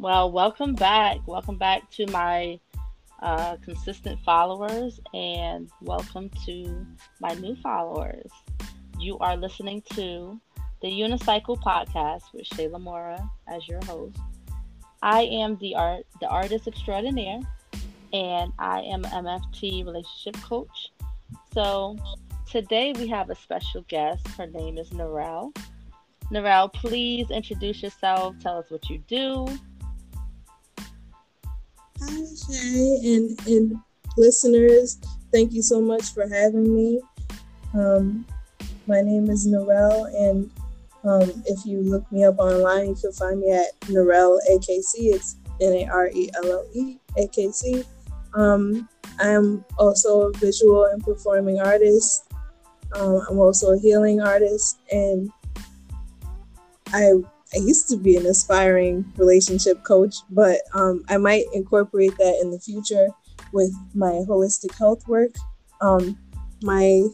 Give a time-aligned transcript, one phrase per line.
[0.00, 1.26] Well, welcome back.
[1.26, 2.60] Welcome back to my
[3.20, 6.86] uh, consistent followers and welcome to
[7.20, 8.30] my new followers.
[9.00, 10.40] You are listening to
[10.82, 14.16] the Unicycle podcast with Che'La'Mora as your host.
[15.02, 17.40] I am the art the artist extraordinaire
[18.12, 20.92] and I am an MFT relationship coach.
[21.52, 21.96] So
[22.48, 24.28] today we have a special guest.
[24.28, 25.56] Her name is Narelle.
[26.30, 28.36] Narelle, please introduce yourself.
[28.40, 29.48] Tell us what you do.
[32.08, 33.76] Shay, and, and
[34.16, 34.98] listeners.
[35.32, 37.00] Thank you so much for having me.
[37.74, 38.26] Um,
[38.86, 40.50] my name is Narelle, and
[41.04, 45.14] um, if you look me up online, you can find me at Narelle AKC.
[45.14, 47.84] It's N A R E L L E A K C.
[48.34, 48.88] Um,
[49.20, 52.24] I'm also a visual and performing artist.
[52.94, 55.30] Um, I'm also a healing artist, and
[56.92, 57.12] I
[57.54, 62.50] I used to be an aspiring relationship coach, but um, I might incorporate that in
[62.50, 63.08] the future
[63.52, 65.30] with my holistic health work.
[65.80, 66.18] Um,
[66.62, 67.04] my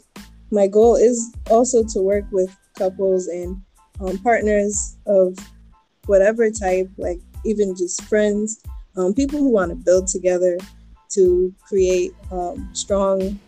[0.51, 3.61] my goal is also to work with couples and
[4.01, 5.37] um, partners of
[6.07, 8.61] whatever type, like even just friends,
[8.97, 10.59] um, people who want to build together
[11.11, 13.39] to create um, strong,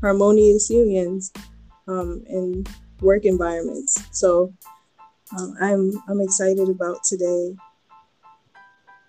[0.00, 1.32] harmonious unions
[1.86, 2.66] um, in
[3.00, 3.96] work environments.
[4.12, 4.52] So
[5.36, 7.54] um, I'm I'm excited about today.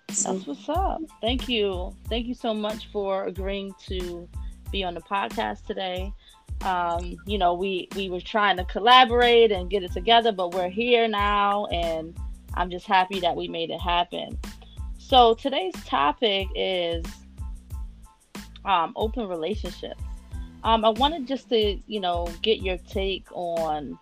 [0.07, 1.01] That's what's up.
[1.21, 1.95] Thank you.
[2.09, 4.27] Thank you so much for agreeing to
[4.71, 6.11] be on the podcast today.
[6.61, 10.69] Um, you know, we we were trying to collaborate and get it together, but we're
[10.69, 12.17] here now, and
[12.55, 14.37] I'm just happy that we made it happen.
[14.97, 17.05] So today's topic is
[18.65, 20.01] um, open relationships.
[20.63, 23.97] Um, I wanted just to, you know, get your take on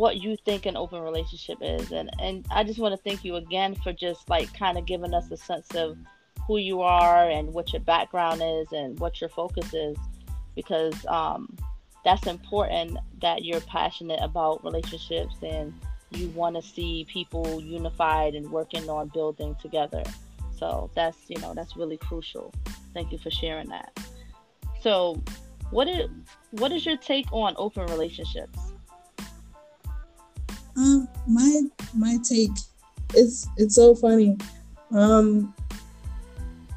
[0.00, 3.36] what you think an open relationship is and and I just want to thank you
[3.36, 5.98] again for just like kind of giving us a sense of
[6.46, 9.98] who you are and what your background is and what your focus is
[10.56, 11.54] because um,
[12.02, 15.74] that's important that you're passionate about relationships and
[16.12, 20.02] you want to see people unified and working on building together.
[20.58, 22.54] So that's you know that's really crucial.
[22.94, 23.92] Thank you for sharing that.
[24.80, 25.22] So
[25.70, 26.08] what is
[26.52, 28.69] what is your take on open relationships
[30.76, 31.62] um, my
[31.94, 32.50] my take
[33.14, 34.36] it's it's so funny.
[34.92, 35.54] Um,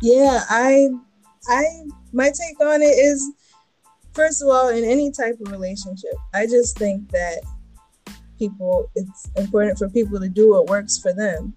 [0.02, 0.90] yeah, I
[1.48, 1.64] I
[2.12, 3.34] my take on it is
[4.14, 7.42] first of all, in any type of relationship, I just think that
[8.40, 11.54] people it's important for people to do what works for them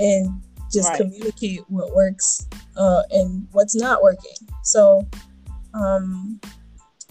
[0.00, 0.42] and
[0.72, 1.00] just right.
[1.00, 2.46] communicate what works
[2.76, 4.36] uh, and what's not working.
[4.62, 5.06] So
[5.74, 6.40] um,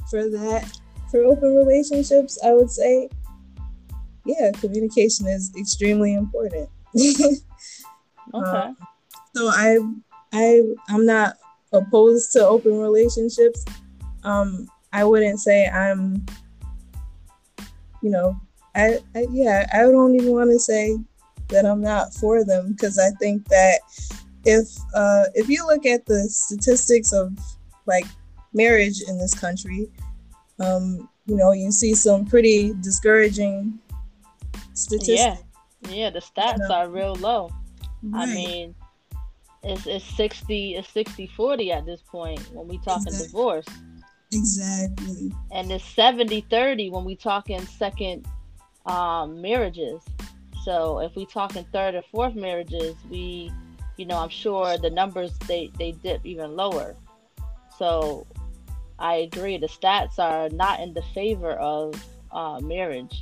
[0.09, 0.77] for that,
[1.09, 3.09] for open relationships, I would say
[4.25, 6.69] yeah, communication is extremely important.
[6.95, 7.37] okay.
[8.33, 8.77] Um,
[9.35, 9.77] so I
[10.33, 11.35] I I'm not
[11.71, 13.65] opposed to open relationships.
[14.23, 16.25] Um, I wouldn't say I'm,
[18.01, 18.39] you know,
[18.73, 20.97] I, I yeah, I don't even want to say
[21.49, 23.79] that I'm not for them because I think that
[24.45, 27.37] if uh, if you look at the statistics of
[27.85, 28.05] like
[28.53, 29.89] marriage in this country,
[30.59, 33.79] um, you know, you see some pretty discouraging
[34.75, 35.19] statistics.
[35.19, 35.37] Yeah,
[35.89, 36.75] yeah, the stats you know?
[36.75, 37.49] are real low.
[38.03, 38.29] Right.
[38.29, 38.75] I mean,
[39.63, 43.27] it's it's 60 it's 60 40 at this point when we talking exactly.
[43.27, 43.65] divorce.
[44.31, 45.31] Exactly.
[45.51, 48.27] And it's 70 30 when we talking second
[48.85, 50.01] um, marriages.
[50.63, 53.51] So if we talking third or fourth marriages, we
[53.97, 56.95] you know, I'm sure the numbers they they dip even lower.
[57.77, 58.27] So
[58.99, 61.95] I agree the stats are not in the favor of
[62.31, 63.21] uh, marriage.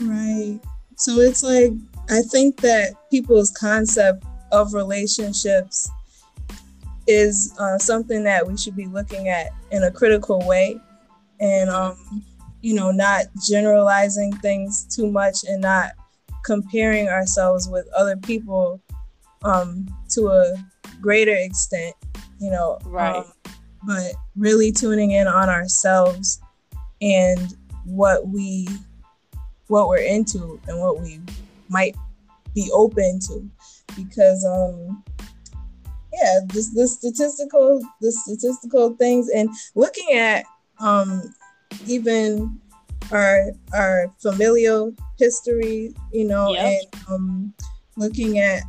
[0.00, 0.60] Right.
[0.96, 1.72] So it's like,
[2.10, 5.90] I think that people's concept of relationships
[7.06, 10.80] is uh, something that we should be looking at in a critical way
[11.40, 12.24] and, um,
[12.60, 15.92] you know, not generalizing things too much and not
[16.44, 18.80] comparing ourselves with other people
[19.44, 20.54] um, to a
[21.00, 21.94] greater extent,
[22.40, 22.78] you know.
[22.84, 23.16] Right.
[23.16, 23.32] Um,
[23.86, 26.40] but really tuning in on ourselves
[27.00, 27.54] and
[27.84, 28.66] what we
[29.68, 31.20] what we're into and what we
[31.68, 31.96] might
[32.54, 33.48] be open to
[33.96, 35.02] because um
[36.12, 40.44] yeah just the statistical the statistical things and looking at
[40.80, 41.34] um
[41.86, 42.58] even
[43.12, 46.64] our our familial history you know yep.
[46.64, 47.54] and um
[47.96, 48.62] looking at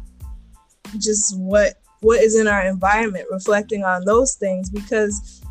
[0.97, 5.41] just what what is in our environment reflecting on those things because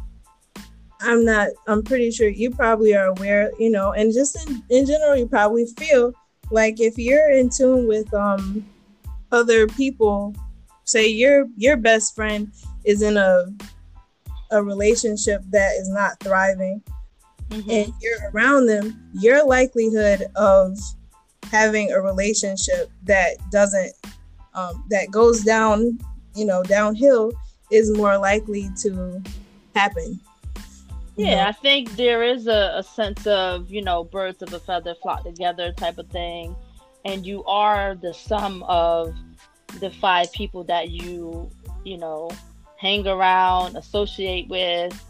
[1.00, 4.86] I'm not, I'm pretty sure you probably are aware, you know, and just in, in
[4.86, 6.12] general, you probably feel
[6.50, 8.64] like if you're in tune with um,
[9.30, 10.34] other people
[10.84, 12.50] say your your best friend
[12.84, 13.46] is in a
[14.50, 16.82] a relationship that is not thriving
[17.50, 17.70] mm-hmm.
[17.70, 20.78] and you're around them your likelihood of
[21.50, 23.92] having a relationship that doesn't
[24.54, 25.98] um, that goes down
[26.34, 27.30] you know downhill
[27.70, 29.22] is more likely to
[29.74, 30.18] happen
[31.19, 34.94] yeah, I think there is a, a sense of, you know, birds of a feather
[34.94, 36.55] flock together type of thing.
[37.05, 39.15] And you are the sum of
[39.81, 41.50] the five people that you,
[41.85, 42.31] you know,
[42.76, 45.05] hang around, associate with,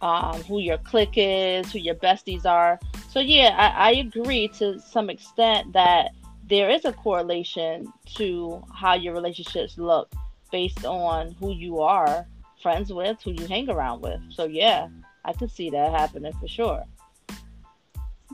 [0.00, 2.80] um, who your clique is, who your besties are.
[3.08, 6.10] So, yeah, I, I agree to some extent that
[6.48, 10.12] there is a correlation to how your relationships look
[10.50, 12.26] based on who you are
[12.60, 14.20] friends with, who you hang around with.
[14.30, 14.88] So, yeah.
[15.24, 16.84] I could see that happening for sure.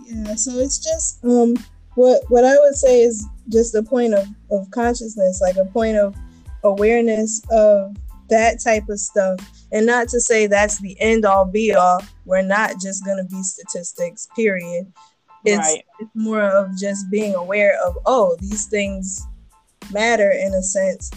[0.04, 1.54] Yeah, so it's just um
[1.94, 5.96] what what I would say is just a point of, of consciousness, like a point
[5.96, 6.14] of
[6.62, 7.96] awareness of
[8.28, 9.40] that type of stuff.
[9.72, 12.02] And not to say that's the end all be all.
[12.24, 14.92] We're not just gonna be statistics, period.
[15.44, 15.84] It's, right.
[16.00, 19.24] it's more of just being aware of, oh, these things
[19.92, 21.10] matter in a sense.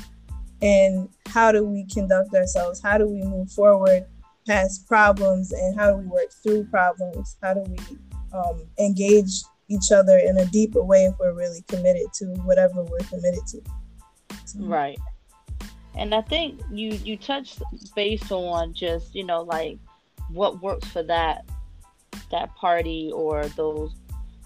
[0.61, 2.81] And how do we conduct ourselves?
[2.81, 4.05] How do we move forward
[4.49, 7.37] past problems and how do we work through problems?
[7.43, 7.77] How do we
[8.33, 12.97] um, engage each other in a deeper way if we're really committed to whatever we're
[13.09, 13.61] committed to?
[14.45, 14.59] So.
[14.61, 14.97] Right.
[15.95, 17.61] And I think you you touched
[17.95, 19.77] based on just you know like
[20.29, 21.45] what works for that
[22.31, 23.95] that party or those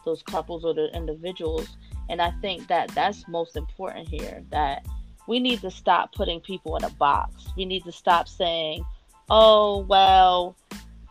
[0.06, 1.78] those couples or the individuals
[2.10, 4.86] and i think that that's most important here that
[5.28, 8.84] we need to stop putting people in a box we need to stop saying
[9.30, 10.56] oh, well,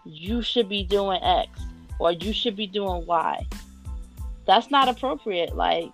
[0.05, 1.61] you should be doing X
[1.99, 3.47] or you should be doing Y.
[4.47, 5.55] That's not appropriate.
[5.55, 5.93] Like,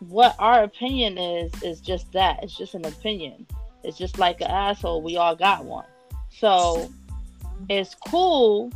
[0.00, 2.42] what our opinion is, is just that.
[2.42, 3.46] It's just an opinion.
[3.84, 5.02] It's just like an asshole.
[5.02, 5.86] We all got one.
[6.30, 6.90] So
[7.68, 8.72] it's cool,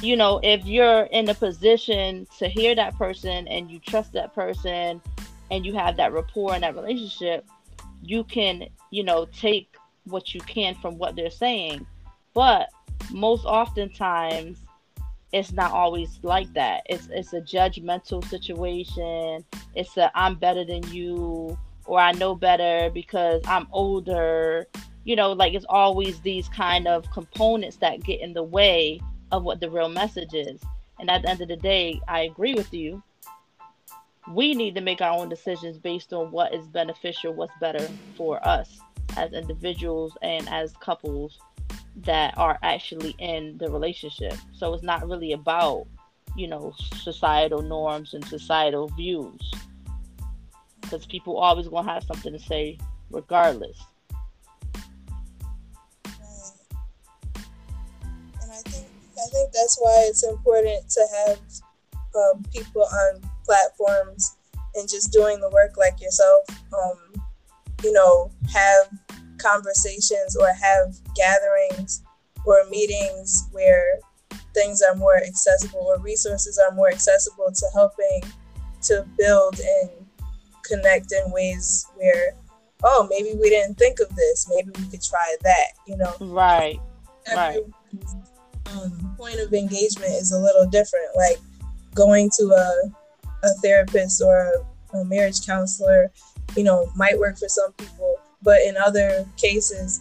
[0.00, 4.34] you know, if you're in a position to hear that person and you trust that
[4.34, 5.00] person
[5.50, 7.46] and you have that rapport and that relationship,
[8.02, 11.86] you can, you know, take what you can from what they're saying.
[12.34, 12.70] But
[13.10, 14.58] most oftentimes
[15.32, 16.82] it's not always like that.
[16.88, 19.44] It's it's a judgmental situation.
[19.74, 24.66] It's a I'm better than you or I know better because I'm older.
[25.04, 29.00] You know, like it's always these kind of components that get in the way
[29.32, 30.60] of what the real message is.
[31.00, 33.02] And at the end of the day, I agree with you.
[34.30, 38.46] We need to make our own decisions based on what is beneficial, what's better for
[38.46, 38.78] us
[39.16, 41.38] as individuals and as couples
[41.96, 44.34] that are actually in the relationship.
[44.52, 45.86] So it's not really about,
[46.36, 49.52] you know, societal norms and societal views.
[50.80, 52.78] Because people always gonna have something to say
[53.10, 53.78] regardless.
[56.04, 56.14] And
[58.50, 61.38] I think I think that's why it's important to have
[62.14, 64.36] um, people on platforms
[64.74, 66.44] and just doing the work like yourself.
[66.72, 67.21] Um,
[67.82, 68.88] you know, have
[69.38, 72.02] conversations or have gatherings
[72.44, 73.98] or meetings where
[74.54, 78.22] things are more accessible or resources are more accessible to helping
[78.82, 79.90] to build and
[80.64, 82.34] connect in ways where
[82.84, 84.46] oh maybe we didn't think of this.
[84.48, 86.14] Maybe we could try that you know?
[86.20, 86.78] Right
[87.34, 87.60] right.
[88.66, 91.14] Um, point of engagement is a little different.
[91.16, 91.38] Like
[91.94, 94.52] going to a, a therapist or
[94.94, 96.10] a, a marriage counselor
[96.56, 100.00] you know might work for some people but in other cases,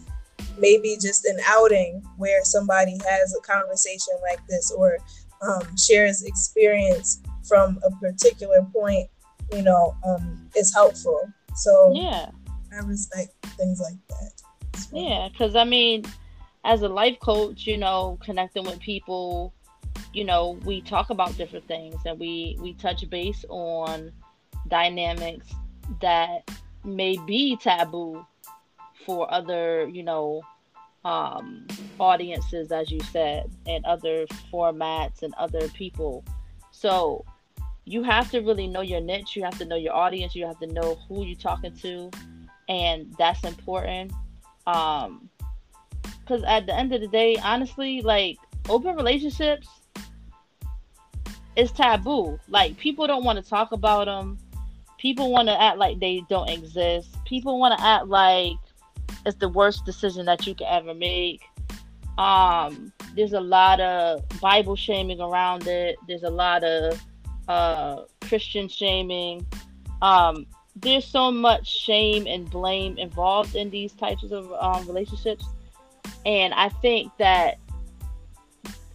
[0.58, 4.98] maybe just an outing where somebody has a conversation like this or
[5.42, 9.08] um, shares experience from a particular point,
[9.54, 11.32] you know, um, is helpful.
[11.56, 12.30] So yeah,
[12.74, 14.88] I respect things like that.
[14.92, 16.06] Yeah, because I mean,
[16.64, 19.54] as a life coach, you know, connecting with people,
[20.14, 24.12] you know, we talk about different things and we we touch base on
[24.68, 25.54] dynamics
[26.00, 26.50] that
[26.84, 28.26] may be taboo
[29.06, 30.42] for other, you know,
[31.04, 31.66] um,
[32.00, 36.24] audiences, as you said, and other formats and other people.
[36.72, 37.26] So
[37.86, 39.36] you have to really know your niche.
[39.36, 40.36] You have to know your audience.
[40.36, 42.12] You have to know who you're talking to,
[42.70, 44.12] and that's important.
[44.68, 45.30] Um,
[46.04, 48.38] because at the end of the day, honestly, like
[48.70, 49.68] open relationships
[51.56, 52.40] is taboo.
[52.48, 54.38] Like people don't want to talk about them.
[55.02, 57.18] People want to act like they don't exist.
[57.26, 58.54] People want to act like
[59.26, 61.42] it's the worst decision that you could ever make.
[62.20, 65.96] Um, there's a lot of Bible shaming around it.
[66.08, 67.02] There's a lot of
[67.48, 69.44] uh, Christian shaming.
[70.04, 75.46] Um, there's so much shame and blame involved in these types of um, relationships,
[76.28, 77.58] and I think that,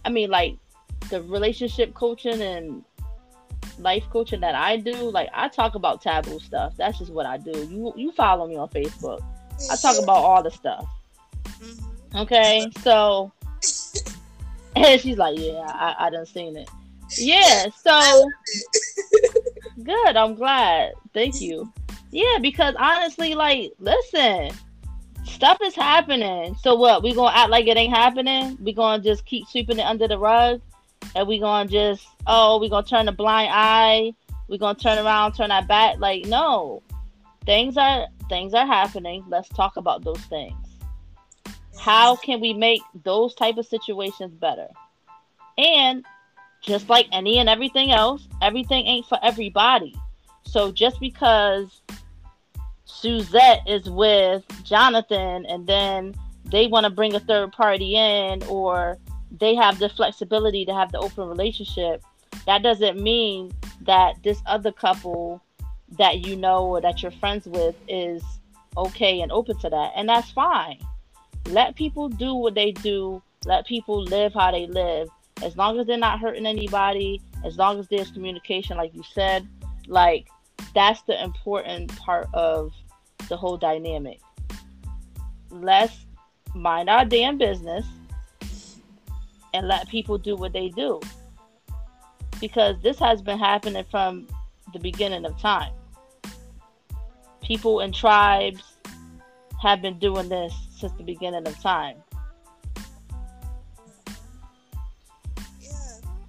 [0.05, 0.55] I mean, like
[1.09, 2.85] the relationship coaching and
[3.79, 6.73] life coaching that I do, like I talk about taboo stuff.
[6.77, 7.51] That's just what I do.
[7.69, 9.21] You you follow me on Facebook.
[9.71, 10.87] I talk about all the stuff.
[11.43, 12.17] Mm-hmm.
[12.17, 13.31] Okay, so
[14.75, 16.69] and she's like, yeah, I, I done seen it.
[17.17, 18.29] Yeah, so
[19.83, 20.17] good.
[20.17, 20.93] I'm glad.
[21.13, 21.71] Thank you.
[22.11, 24.51] Yeah, because honestly, like, listen,
[25.25, 26.55] stuff is happening.
[26.61, 27.03] So what?
[27.03, 28.57] We gonna act like it ain't happening?
[28.61, 30.61] We gonna just keep sweeping it under the rug?
[31.15, 34.13] And we gonna just oh, we gonna turn a blind eye?
[34.47, 35.99] We gonna turn around, turn our back?
[35.99, 36.81] Like, no.
[37.45, 39.23] Things are things are happening.
[39.27, 40.55] Let's talk about those things.
[41.79, 44.67] How can we make those type of situations better?
[45.57, 46.05] And
[46.61, 49.95] just like any and everything else, everything ain't for everybody.
[50.43, 51.81] So just because
[52.85, 58.97] Suzette is with Jonathan and then they want to bring a third party in or
[59.31, 62.03] they have the flexibility to have the open relationship,
[62.45, 65.41] that doesn't mean that this other couple
[65.97, 68.23] that you know or that you're friends with is
[68.75, 69.91] okay and open to that.
[69.95, 70.79] And that's fine.
[71.47, 73.21] Let people do what they do.
[73.45, 75.07] Let people live how they live
[75.43, 79.47] as long as they're not hurting anybody, as long as there's communication, like you said,
[79.87, 80.27] like
[80.73, 82.73] that's the important part of
[83.29, 84.19] the whole dynamic.
[85.49, 86.05] Let's
[86.55, 87.85] mind our damn business
[89.57, 91.01] and let people do what they do.
[92.39, 94.27] Because this has been happening from
[94.71, 95.73] the beginning of time.
[97.41, 98.61] People and tribes
[99.61, 101.95] have been doing this since the beginning of time.
[105.59, 105.71] Yeah,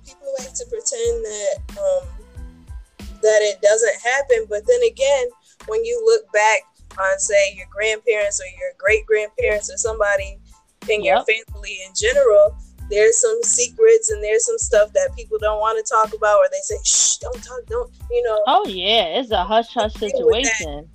[0.06, 2.08] people like to pretend that um,
[3.20, 5.26] that it doesn't happen, but then again,
[5.66, 6.62] when you look back
[6.99, 10.38] on say your grandparents or your great grandparents or somebody
[10.88, 11.26] in yep.
[11.26, 12.56] your family in general,
[12.90, 16.49] there's some secrets and there's some stuff that people don't want to talk about, or
[16.50, 18.42] they say, "Shh, don't talk, don't," you know.
[18.47, 20.88] Oh yeah, it's a hush hush situation.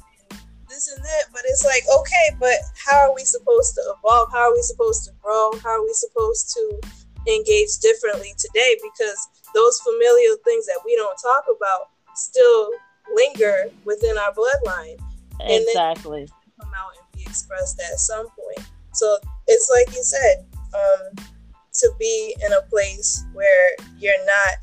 [0.69, 4.31] This and that, but it's like, okay, but how are we supposed to evolve?
[4.31, 5.51] How are we supposed to grow?
[5.61, 6.79] How are we supposed to
[7.27, 12.69] engage differently today because those familial things that we don't talk about still
[13.15, 14.99] linger within our bloodline.
[15.41, 16.27] Exactly.
[16.59, 18.67] come out and be expressed at some point.
[18.93, 21.25] So it's like you said, um,
[21.73, 24.55] to be in a place where you're not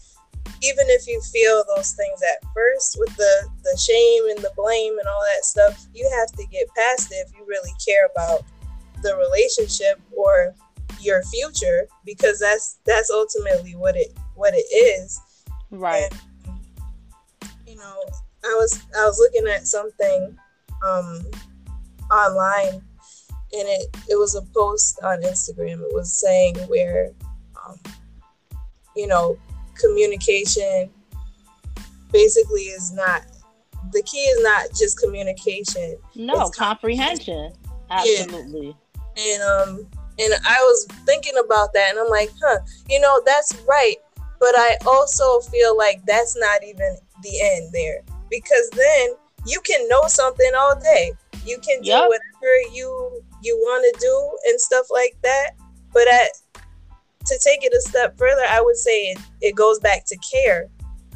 [0.63, 4.99] even if you feel those things at first with the the shame and the blame
[4.99, 8.45] and all that stuff you have to get past it if you really care about
[9.03, 10.55] the relationship or
[11.01, 15.21] your future because that's that's ultimately what it what it is.
[15.71, 16.11] Right.
[16.11, 16.21] And,
[17.71, 18.03] you know
[18.45, 20.37] i was i was looking at something
[20.85, 21.25] um
[22.11, 22.83] online
[23.53, 27.11] and it it was a post on instagram it was saying where
[27.67, 27.79] um,
[28.97, 29.37] you know
[29.79, 30.91] communication
[32.13, 33.23] basically is not
[33.93, 37.53] the key is not just communication no comprehension
[37.91, 38.77] absolutely
[39.17, 39.35] yeah.
[39.35, 39.87] and um
[40.21, 43.97] and I was thinking about that and I'm like, huh, you know, that's right.
[44.39, 49.15] But I also feel like that's not even the end there because then
[49.47, 51.13] you can know something all day.
[51.45, 52.09] You can do yep.
[52.09, 55.51] whatever you you want to do and stuff like that.
[55.93, 56.63] But at,
[57.27, 60.69] to take it a step further, I would say it, it goes back to care.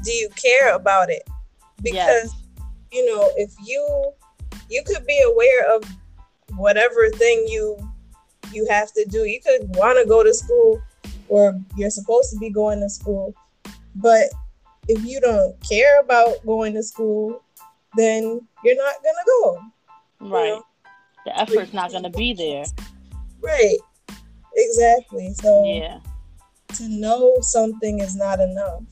[0.02, 1.22] Do you care about it?
[1.82, 2.34] Because yes.
[2.92, 4.12] you know, if you
[4.68, 5.84] you could be aware of
[6.56, 7.76] whatever thing you
[8.52, 9.24] you have to do.
[9.24, 10.82] You could want to go to school
[11.28, 13.34] or you're supposed to be going to school,
[13.96, 14.28] but
[14.88, 17.42] if you don't care about going to school,
[17.96, 19.60] then you're not gonna go.
[20.20, 20.46] Right.
[20.46, 20.66] You know?
[21.24, 22.64] The effort's not gonna be there.
[23.40, 23.78] Right.
[24.56, 25.32] Exactly.
[25.34, 26.00] So yeah.
[26.76, 28.82] To know something is not enough.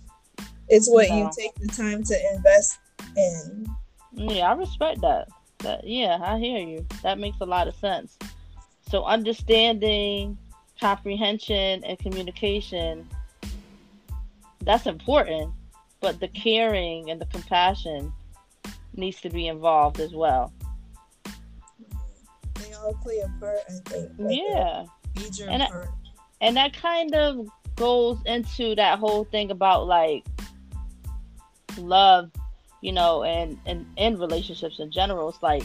[0.69, 1.17] It's what no.
[1.17, 2.79] you take the time to invest
[3.17, 3.67] in.
[4.12, 5.29] Yeah, I respect that.
[5.59, 6.87] That yeah, I hear you.
[7.03, 8.17] That makes a lot of sense.
[8.89, 10.37] So understanding,
[10.81, 13.09] comprehension, and communication,
[14.61, 15.53] that's important.
[16.01, 18.12] But the caring and the compassion
[18.95, 20.53] needs to be involved as well.
[22.83, 24.11] They all play a part, I think.
[24.19, 24.85] Like yeah.
[25.17, 25.85] Major and part.
[25.85, 25.91] That,
[26.41, 30.25] and that kind of goes into that whole thing about like
[31.79, 32.31] love,
[32.81, 35.29] you know, and and in relationships in general.
[35.29, 35.62] It's like,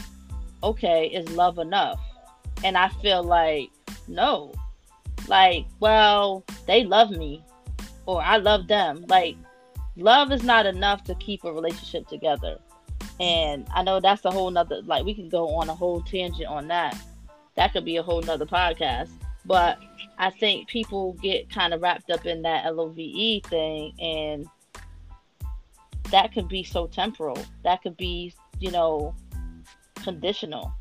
[0.62, 2.00] okay, is love enough?
[2.64, 3.70] And I feel like,
[4.06, 4.52] no.
[5.26, 7.44] Like, well, they love me
[8.06, 9.04] or I love them.
[9.08, 9.36] Like,
[9.96, 12.58] love is not enough to keep a relationship together.
[13.20, 16.46] And I know that's a whole nother like we can go on a whole tangent
[16.46, 16.96] on that.
[17.56, 19.10] That could be a whole nother podcast.
[19.44, 19.78] But
[20.18, 24.46] I think people get kind of wrapped up in that LOVE thing and
[26.10, 27.38] that could be so temporal.
[27.64, 29.14] That could be, you know,
[30.02, 30.72] conditional.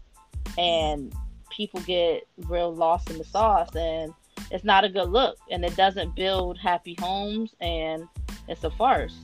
[0.57, 1.13] And
[1.49, 4.13] people get real lost in the sauce and
[4.51, 8.07] it's not a good look and it doesn't build happy homes and
[8.47, 9.15] it's a farce.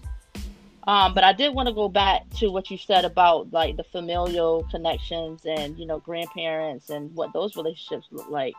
[0.88, 3.84] Um, but I did want to go back to what you said about like the
[3.86, 8.54] familial connections and you know grandparents and what those relationships look like,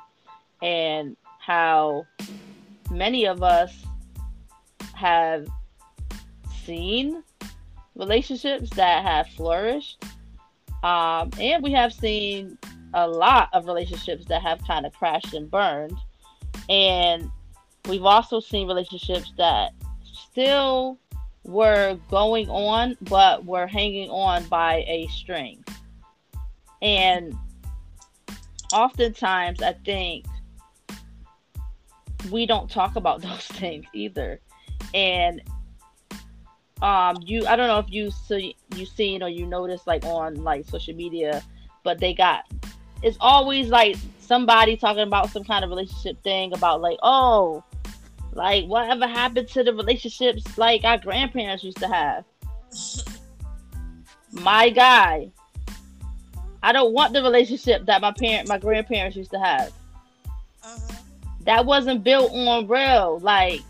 [0.63, 2.07] and how
[2.91, 3.85] many of us
[4.95, 5.47] have
[6.65, 7.23] seen
[7.95, 10.03] relationships that have flourished,
[10.83, 12.57] um, and we have seen
[12.95, 15.99] a lot of relationships that have kind of crashed and burned,
[16.71, 17.31] and
[17.87, 19.73] we've also seen relationships that
[20.31, 20.99] still
[21.45, 25.65] were going on, but were hanging on by a string.
[26.83, 27.37] And
[28.73, 30.27] oftentimes, I think
[32.31, 34.41] we don't talk about those things either.
[34.93, 35.43] And
[36.83, 40.43] um, you, I don't know if you see you seen or you noticed like on
[40.43, 41.43] like social media,
[41.83, 42.45] but they got
[43.03, 47.63] it's always like somebody talking about some kind of relationship thing about like oh
[48.35, 52.25] like, whatever happened to the relationships like our grandparents used to have?
[54.33, 55.31] my guy.
[56.63, 59.73] I don't want the relationship that my parent, my grandparents used to have.
[60.63, 60.95] Uh-huh.
[61.43, 63.19] That wasn't built on real.
[63.21, 63.61] Like,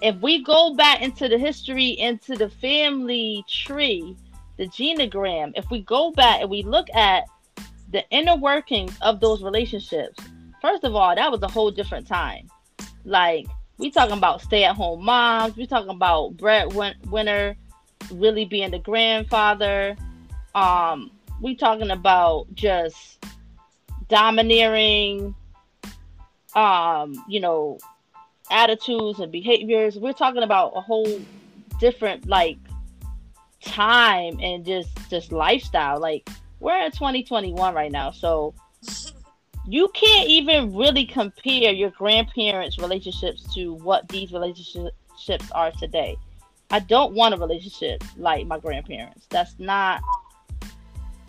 [0.00, 4.16] if we go back into the history, into the family tree,
[4.56, 7.24] the genogram, if we go back and we look at
[7.90, 10.18] the inner workings of those relationships,
[10.62, 12.48] first of all, that was a whole different time.
[13.08, 13.46] Like
[13.78, 15.56] we talking about stay at home moms.
[15.56, 17.56] We talking about breadwinner
[18.12, 19.96] really being the grandfather.
[20.54, 23.24] Um, we talking about just
[24.08, 25.34] domineering,
[26.54, 27.78] um, you know,
[28.50, 29.96] attitudes and behaviors.
[29.96, 31.20] We're talking about a whole
[31.80, 32.58] different like
[33.62, 36.00] time and just just lifestyle.
[36.00, 36.28] Like
[36.60, 38.54] we're in 2021 right now, so
[39.68, 46.16] you can't even really compare your grandparents' relationships to what these relationships are today.
[46.70, 49.26] I don't want a relationship like my grandparents.
[49.28, 50.00] That's not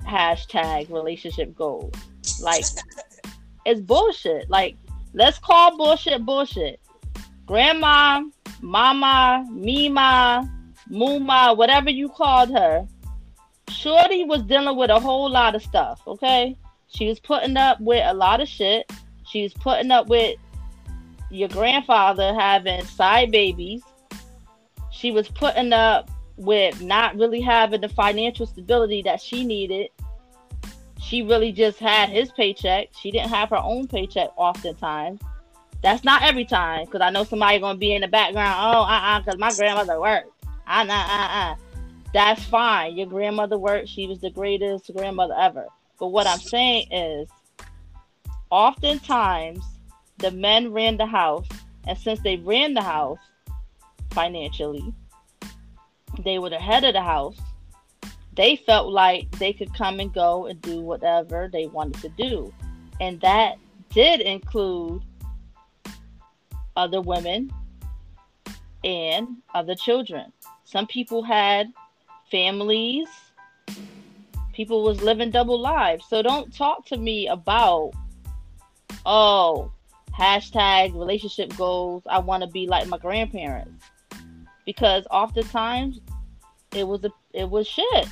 [0.08, 1.94] hashtag relationship goals.
[2.42, 2.64] Like
[3.66, 4.50] it's bullshit.
[4.50, 4.78] Like
[5.14, 6.80] let's call bullshit bullshit.
[7.46, 8.24] Grandma,
[8.62, 10.50] mama, mima,
[10.90, 12.88] muma, whatever you called her.
[13.70, 16.58] Shorty was dealing with a whole lot of stuff, okay?
[16.90, 18.92] She was putting up with a lot of shit.
[19.26, 20.38] She was putting up with
[21.30, 23.82] your grandfather having side babies.
[24.92, 29.90] She was putting up with not really having the financial stability that she needed.
[31.00, 32.90] She really just had his paycheck.
[33.00, 35.22] She didn't have her own paycheck oftentimes.
[35.82, 38.56] That's not every time, because I know somebody gonna be in the background.
[38.60, 40.32] Oh, uh, uh, because my grandmother worked.
[40.68, 41.56] Uh, uh, uh, uh.
[42.14, 42.98] That's fine.
[42.98, 43.88] Your grandmother worked.
[43.88, 45.68] She was the greatest grandmother ever.
[46.00, 47.30] But what I'm saying is,
[48.50, 49.64] oftentimes
[50.18, 51.48] the men ran the house,
[51.86, 53.20] and since they ran the house
[54.12, 54.94] financially,
[56.24, 57.38] they were the head of the house.
[58.34, 62.54] They felt like they could come and go and do whatever they wanted to do.
[63.02, 63.58] And that
[63.90, 65.04] did include
[66.76, 67.52] other women
[68.84, 70.32] and other children.
[70.64, 71.68] Some people had
[72.32, 73.08] families
[74.60, 76.06] people was living double lives.
[76.10, 77.92] So don't talk to me about
[79.06, 79.72] oh
[80.14, 82.04] hashtag relationship goals.
[82.10, 83.86] I want to be like my grandparents
[84.66, 86.02] because oftentimes
[86.76, 88.10] it was a it was shit.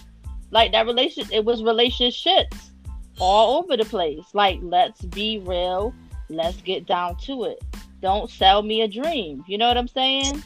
[0.50, 2.72] Like that relationship, it was relationships
[3.20, 4.24] all over the place.
[4.34, 5.94] Like let's be real.
[6.30, 7.62] Let's get down to it.
[8.02, 9.44] Don't sell me a dream.
[9.50, 10.42] You know what I'm saying?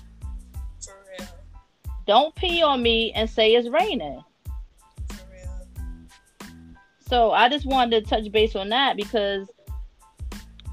[0.83, 1.27] For real.
[2.07, 4.23] Don't pee on me and say it's raining.
[7.11, 9.45] So I just wanted to touch base on that because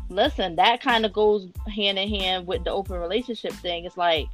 [0.08, 3.84] listen, that kind of goes hand in hand with the open relationship thing.
[3.84, 4.28] It's like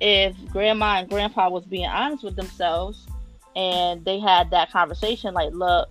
[0.00, 3.06] if grandma and grandpa was being honest with themselves
[3.54, 5.88] and they had that conversation, like, look,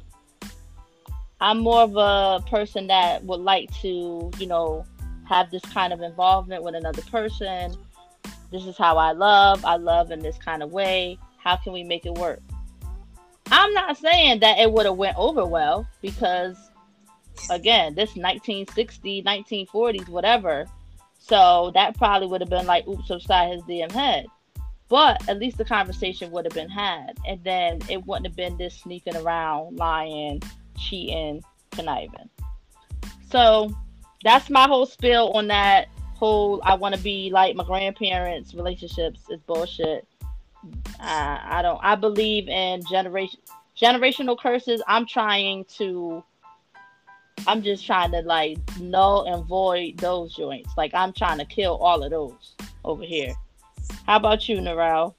[1.40, 4.86] I'm more of a person that would like to, you know,
[5.30, 7.74] have this kind of involvement with another person.
[8.52, 9.64] This is how I love.
[9.64, 11.18] I love in this kind of way.
[11.38, 12.42] How can we make it work?
[13.52, 16.58] I'm not saying that it would have went over well because
[17.50, 20.66] again, this 1960, 1940s, whatever.
[21.20, 24.28] So that probably would have been like, oops, upside his damn head.
[24.90, 28.58] but at least the conversation would have been had, and then it wouldn't have been
[28.58, 30.42] this sneaking around, lying,
[30.78, 32.30] cheating, conniving.
[33.30, 33.76] So
[34.24, 39.22] that's my whole spill on that whole I want to be like my grandparents relationships
[39.30, 40.08] is bullshit.
[41.00, 41.80] I don't.
[41.82, 43.39] I believe in generation
[43.80, 44.82] generational curses.
[44.88, 46.24] I'm trying to.
[47.46, 50.72] I'm just trying to like null and void those joints.
[50.76, 53.34] Like I'm trying to kill all of those over here.
[54.06, 55.13] How about you, Narelle?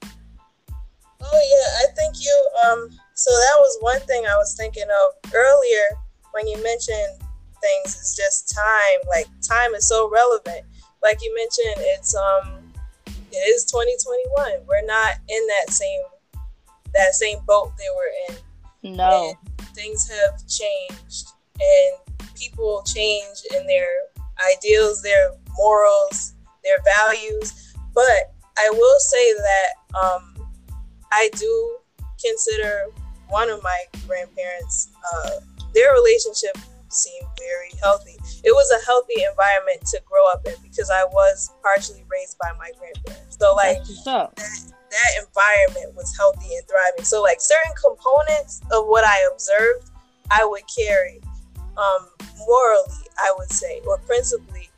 [1.21, 2.49] Oh yeah, I think you.
[2.65, 2.89] Um.
[3.13, 5.97] So that was one thing I was thinking of earlier
[6.31, 7.21] when you mentioned
[7.61, 7.95] things.
[7.95, 8.99] It's just time.
[9.07, 10.65] Like time is so relevant.
[11.01, 12.58] Like you mentioned, it's um
[13.31, 14.65] it is 2021.
[14.67, 16.01] We're not in that same
[16.93, 18.95] that same boat they were in.
[18.95, 19.35] No.
[19.59, 21.27] And things have changed
[21.59, 23.87] and people change in their
[24.51, 27.75] ideals, their morals, their values.
[27.93, 30.47] But I will say that um,
[31.11, 31.77] I do
[32.23, 32.85] consider
[33.29, 35.29] one of my grandparents, uh,
[35.73, 36.57] their relationship
[36.89, 38.17] seemed very healthy.
[38.43, 42.51] It was a healthy environment to grow up in because I was partially raised by
[42.57, 43.37] my grandparents.
[43.39, 47.05] So like that, that environment was healthy and thriving.
[47.05, 49.91] So like certain components of what I observed,
[50.31, 51.21] I would carry
[51.77, 52.07] um,
[52.47, 54.69] morally, I would say, or principally,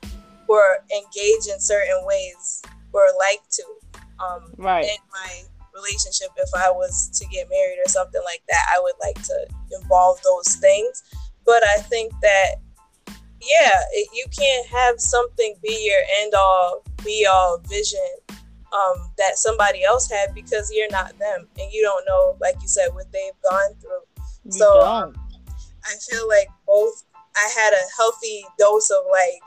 [0.47, 2.61] or engage in certain ways,
[2.93, 3.63] or like to.
[4.21, 4.85] Um, right.
[4.85, 5.41] In my
[5.73, 9.47] relationship, if I was to get married or something like that, I would like to
[9.71, 11.03] involve those things
[11.45, 12.55] but I think that,
[13.41, 17.99] yeah, it, you can't have something be your end all, be all vision
[18.73, 22.67] um, that somebody else had because you're not them and you don't know, like you
[22.67, 24.23] said, what they've gone through.
[24.45, 25.15] You so um,
[25.83, 27.03] I feel like both,
[27.35, 29.41] I had a healthy dose of like,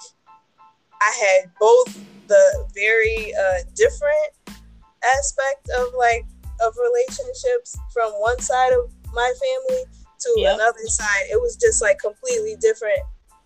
[1.01, 4.59] I had both the very uh, different
[5.19, 6.25] aspect of like
[6.61, 9.85] of relationships from one side of my family
[10.21, 10.55] to yep.
[10.55, 13.01] another side, it was just like completely different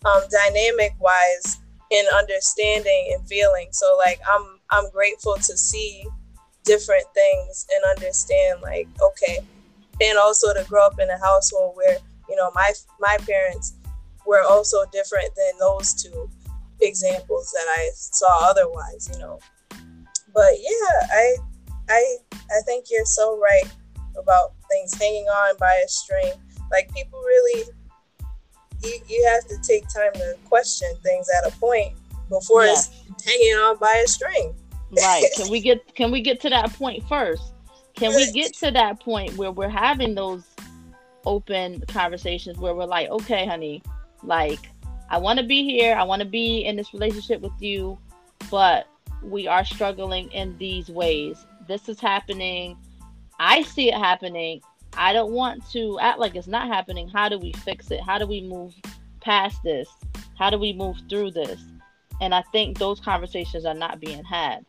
[0.05, 1.59] um, dynamic wise
[1.91, 3.69] in understanding and feeling.
[3.73, 6.07] So like I'm I'm grateful to see
[6.65, 9.39] different things and understand like okay,
[10.01, 13.75] and also to grow up in a household where you know my my parents
[14.27, 16.31] were also different than those two
[16.81, 19.39] examples that I saw otherwise, you know.
[20.35, 21.37] But yeah, I
[21.89, 23.71] I I think you're so right
[24.17, 26.33] about things hanging on by a string
[26.71, 27.65] like people really,
[28.83, 31.95] you, you have to take time to question things at a point
[32.29, 32.91] before it's
[33.25, 34.55] hanging on by a string.
[34.93, 35.25] right.
[35.37, 37.53] Can we get can we get to that point first?
[37.95, 40.45] Can we get to that point where we're having those
[41.27, 43.83] open conversations where we're like, okay, honey,
[44.23, 44.71] like
[45.11, 47.99] I want to be here, I want to be in this relationship with you,
[48.51, 48.87] but
[49.23, 51.45] we are struggling in these ways.
[51.67, 52.77] This is happening.
[53.41, 54.61] I see it happening.
[54.97, 57.09] I don't want to act like it's not happening.
[57.09, 58.01] How do we fix it?
[58.01, 58.75] How do we move
[59.21, 59.89] past this?
[60.39, 61.61] How do we move through this?
[62.21, 64.65] And I think those conversations are not being had.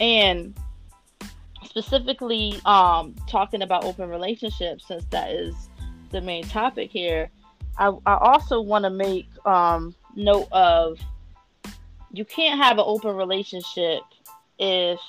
[0.00, 0.58] And
[1.64, 5.54] specifically um, talking about open relationships, since that is
[6.10, 7.30] the main topic here,
[7.78, 10.98] I, I also want to make um, note of
[12.12, 14.02] you can't have an open relationship
[14.58, 15.00] if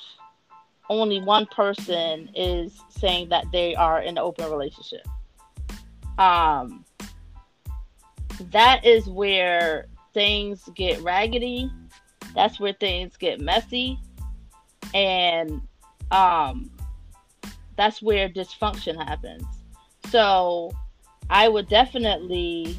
[0.90, 5.06] only one person is saying that they are in an open relationship.
[6.18, 6.84] Um,
[8.50, 11.70] that is where things get raggedy.
[12.34, 13.98] That's where things get messy,
[14.92, 15.60] and
[16.10, 16.70] um,
[17.76, 19.44] that's where dysfunction happens.
[20.10, 20.72] So,
[21.30, 22.76] I would definitely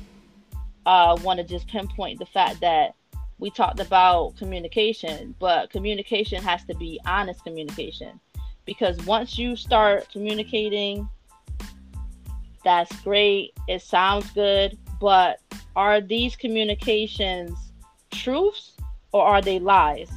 [0.86, 2.96] uh, want to just pinpoint the fact that
[3.40, 8.20] we talked about communication, but communication has to be honest communication
[8.66, 11.08] because once you start communicating,
[12.64, 13.54] that's great.
[13.68, 15.40] It sounds good, but
[15.76, 17.58] are these communications
[18.12, 18.74] truths
[19.12, 20.10] or are they lies?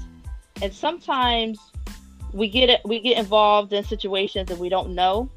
[0.62, 1.59] And sometimes
[2.33, 5.31] we get it we get involved in situations that we don't know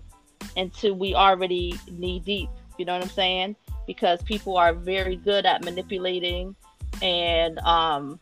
[0.58, 2.50] until we already knee deep.
[2.78, 3.56] You know what I'm saying?
[3.88, 6.56] Because people are very good at manipulating
[7.02, 8.20] and um,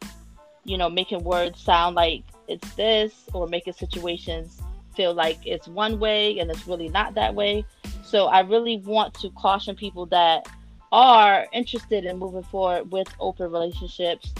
[0.65, 4.61] you know making words sound like it's this or making situations
[4.95, 7.65] feel like it's one way and it's really not that way.
[8.03, 10.47] So i really want to caution people that
[10.91, 14.33] are interested in moving forward with open relationships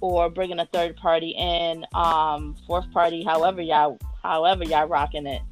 [0.00, 5.42] or bringing a third party in um fourth party however y'all however y'all rocking it.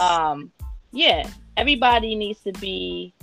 [0.00, 0.50] Um
[0.92, 3.14] yeah everybody needs to be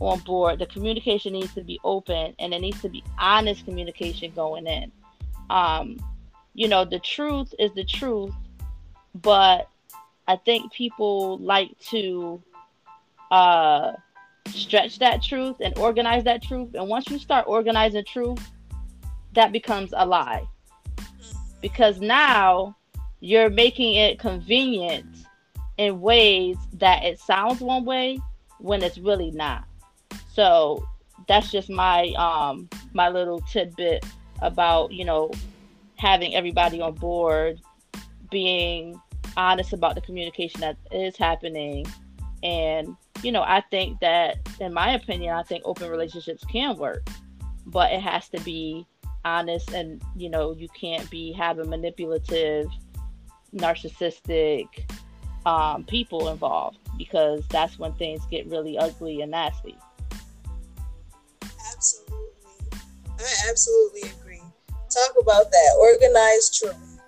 [0.00, 0.58] on board.
[0.58, 4.90] The communication needs to be open and it needs to be honest communication going in.
[5.50, 5.98] Um,
[6.54, 8.34] you know, the truth is the truth,
[9.14, 9.68] but
[10.26, 12.42] I think people like to
[13.30, 13.92] uh,
[14.48, 16.74] stretch that truth and organize that truth.
[16.74, 18.40] And once you start organizing truth,
[19.34, 20.46] that becomes a lie.
[21.60, 22.76] Because now
[23.20, 25.06] you're making it convenient
[25.76, 28.18] in ways that it sounds one way
[28.58, 29.64] when it's really not.
[30.40, 30.88] So
[31.28, 34.06] that's just my um my little tidbit
[34.40, 35.30] about, you know,
[35.96, 37.60] having everybody on board,
[38.30, 38.98] being
[39.36, 41.84] honest about the communication that is happening
[42.42, 47.06] and you know, I think that, in my opinion, I think open relationships can work,
[47.66, 48.86] but it has to be
[49.26, 52.66] honest and, you know, you can't be having manipulative,
[53.54, 54.68] narcissistic
[55.44, 59.76] um, people involved because that's when things get really ugly and nasty.
[61.80, 62.82] Absolutely.
[63.18, 64.42] I absolutely agree.
[64.68, 65.76] Talk about that.
[65.78, 67.00] Organized truth.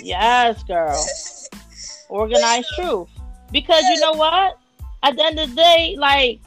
[0.02, 1.06] yes, girl.
[2.08, 3.08] Organized truth.
[3.52, 4.58] Because you know what?
[5.02, 6.40] at the end of the day, like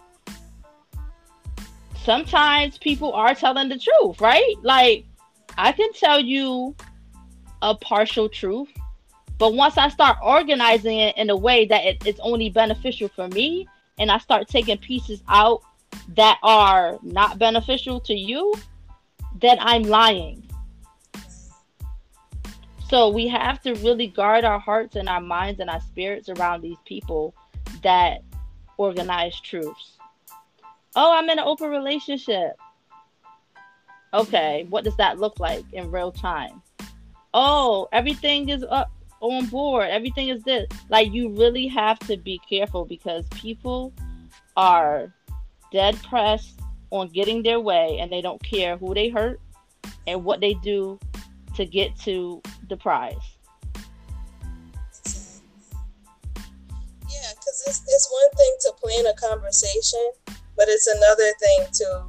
[2.04, 4.56] sometimes people are telling the truth, right?
[4.62, 5.06] Like
[5.58, 6.76] I can tell you
[7.62, 8.70] a partial truth,
[9.38, 13.28] but once I start organizing it in a way that it, it's only beneficial for
[13.30, 13.68] me,
[14.00, 15.62] and I start taking pieces out
[16.16, 18.54] that are not beneficial to you,
[19.40, 20.44] then I'm lying.
[22.90, 26.62] So we have to really guard our hearts and our minds and our spirits around
[26.62, 27.34] these people
[27.84, 28.22] that
[28.78, 29.98] organize truths.
[30.96, 32.58] Oh, I'm in an open relationship.
[34.14, 36.62] Okay, what does that look like in real time?
[37.34, 39.90] Oh, everything is up on board.
[39.90, 40.68] Everything is this.
[40.90, 43.94] Like you really have to be careful because people
[44.58, 45.14] are
[45.72, 46.60] dead pressed
[46.92, 49.40] on getting their way and they don't care who they hurt
[50.08, 51.00] and what they do
[51.56, 53.16] to get to the prize.
[57.68, 60.12] it's, it's one thing to plan a conversation,
[60.58, 62.06] but it's another thing to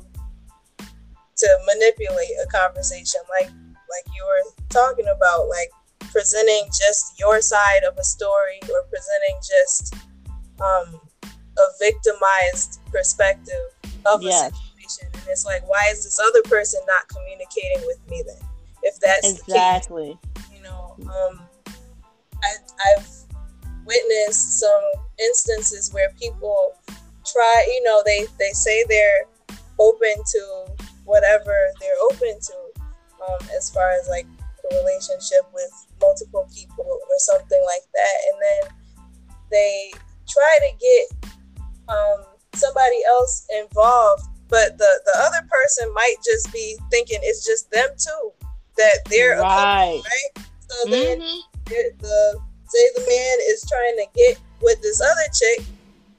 [1.37, 5.71] to manipulate a conversation, like like you were talking about, like
[6.13, 9.95] presenting just your side of a story or presenting just
[10.61, 11.01] um,
[11.59, 13.67] a victimized perspective
[14.07, 14.53] of yes.
[14.53, 15.09] a situation.
[15.15, 18.49] And it's like, why is this other person not communicating with me then?
[18.83, 21.41] If that's exactly, case, you know, um,
[22.43, 22.57] I,
[22.91, 23.09] I've
[23.85, 24.83] witnessed some
[25.19, 26.75] instances where people
[27.25, 29.25] try, you know, they they say they're
[29.79, 30.67] open to
[31.05, 32.55] whatever they're open to,
[33.29, 34.27] um, as far as like
[34.71, 38.71] a relationship with multiple people or something like that, and then
[39.51, 39.93] they
[40.29, 41.32] try to get
[41.89, 47.71] um, somebody else involved, but the the other person might just be thinking it's just
[47.71, 48.33] them too
[48.77, 50.47] that they're right, couple, right?
[50.69, 50.91] So mm-hmm.
[50.91, 51.19] then
[51.99, 55.67] the say the man is trying to get with this other chick,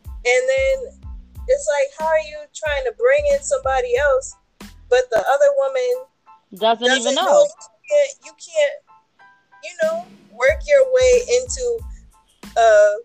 [0.06, 1.00] and then
[1.48, 4.36] it's like, how are you trying to bring in somebody else,
[4.90, 6.06] but the other woman
[6.56, 7.24] doesn't, doesn't even know.
[7.24, 7.44] know.
[7.44, 8.80] You can't, you can't,
[9.64, 11.80] you know, work your way into
[12.58, 12.98] a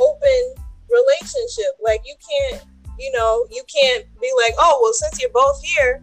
[0.00, 0.54] open
[0.90, 1.78] relationship.
[1.82, 2.64] Like you can't,
[2.98, 6.02] you know, you can't be like, oh, well, since you're both here,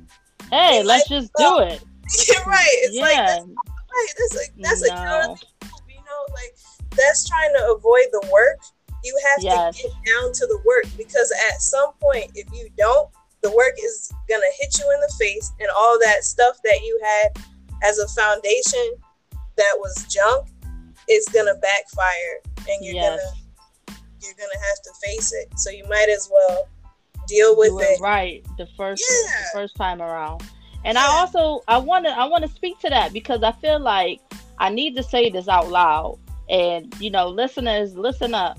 [0.50, 1.84] hey, let's like, just do it.
[2.28, 2.78] you're right.
[2.84, 3.04] It's yeah.
[3.04, 4.14] like that's, right.
[4.18, 4.96] That's like that's no.
[4.96, 5.38] a
[6.34, 6.56] like
[6.96, 8.60] that's trying to avoid the work.
[9.04, 9.78] You have yes.
[9.78, 13.10] to get down to the work because at some point, if you don't,
[13.44, 17.00] the work is gonna hit you in the face, and all that stuff that you
[17.04, 17.38] had
[17.84, 18.96] as a foundation
[19.56, 20.48] that was junk
[21.10, 23.20] is gonna backfire, and you're yes.
[23.20, 23.47] gonna
[24.22, 25.58] you're gonna have to face it.
[25.60, 26.68] So you might as well
[27.28, 29.32] deal with it, it right the first yeah.
[29.54, 30.42] the first time around.
[30.86, 31.06] And yeah.
[31.06, 34.22] I also I want to I want to speak to that because I feel like
[34.60, 36.18] I need to say this out loud.
[36.50, 38.58] And, you know, listeners, listen up.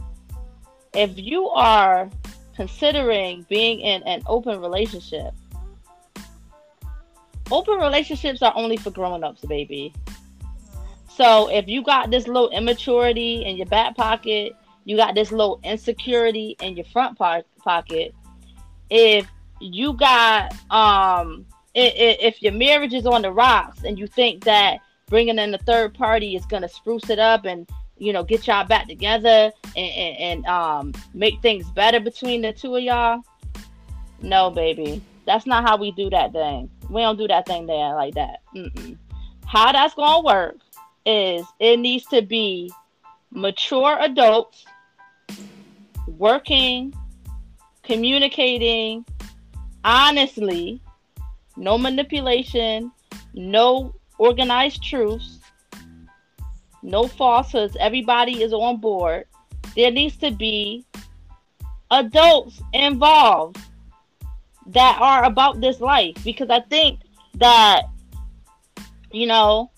[0.94, 2.10] If you are
[2.54, 5.32] considering being in an open relationship,
[7.50, 9.92] open relationships are only for grown ups, baby.
[10.06, 10.82] Mm-hmm.
[11.08, 14.54] So if you got this little immaturity in your back pocket,
[14.88, 18.14] you got this little insecurity in your front po- pocket.
[18.88, 24.44] If you got um, if, if your marriage is on the rocks and you think
[24.44, 28.24] that bringing in a third party is going to spruce it up and you know
[28.24, 32.82] get y'all back together and, and, and, um make things better between the two of
[32.82, 33.20] y'all
[34.22, 37.94] no baby that's not how we do that thing we don't do that thing there
[37.94, 38.96] like that Mm-mm.
[39.44, 40.56] how that's going to work
[41.04, 42.70] is it needs to be
[43.32, 44.64] mature adults
[46.16, 46.94] working
[47.82, 49.04] communicating
[49.84, 50.80] honestly
[51.56, 52.90] no manipulation
[53.34, 55.38] no organized truths
[56.82, 57.76] no falsehoods.
[57.78, 59.24] Everybody is on board.
[59.76, 60.84] There needs to be
[61.90, 63.58] adults involved
[64.66, 67.00] that are about this life because I think
[67.34, 67.82] that
[69.10, 69.70] you know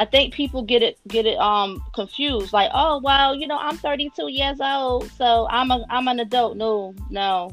[0.00, 2.54] I think people get it get it um confused.
[2.54, 6.56] Like oh well you know I'm 32 years old so I'm a I'm an adult.
[6.56, 7.50] No no.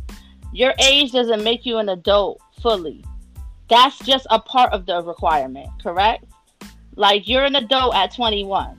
[0.53, 3.03] Your age doesn't make you an adult fully.
[3.69, 6.23] That's just a part of the requirement correct?
[6.95, 8.77] Like you're an adult at 21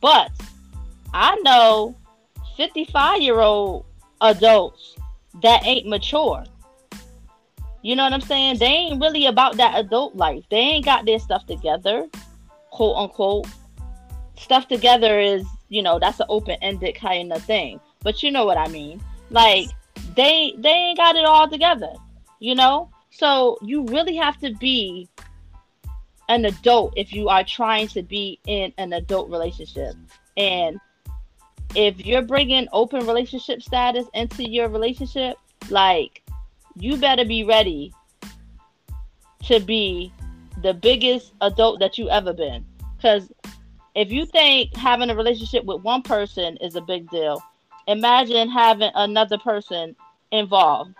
[0.00, 0.32] but
[1.14, 1.94] I know
[2.56, 3.86] 55 year old
[4.20, 4.96] adults
[5.40, 6.42] that ain't mature
[7.84, 8.56] you know what I'm saying?
[8.56, 10.42] They ain't really about that adult life.
[10.50, 12.08] They ain't got their stuff together,
[12.70, 13.46] quote unquote.
[14.38, 17.78] Stuff together is, you know, that's an open ended kind of thing.
[18.02, 19.02] But you know what I mean?
[19.28, 19.68] Like
[20.16, 21.92] they they ain't got it all together,
[22.40, 22.88] you know?
[23.10, 25.06] So you really have to be
[26.30, 29.94] an adult if you are trying to be in an adult relationship.
[30.38, 30.80] And
[31.74, 35.36] if you're bringing open relationship status into your relationship,
[35.68, 36.23] like
[36.76, 37.92] you better be ready
[39.44, 40.12] to be
[40.62, 42.64] the biggest adult that you ever been.
[42.96, 43.30] Because
[43.94, 47.42] if you think having a relationship with one person is a big deal,
[47.86, 49.94] imagine having another person
[50.32, 50.94] involved.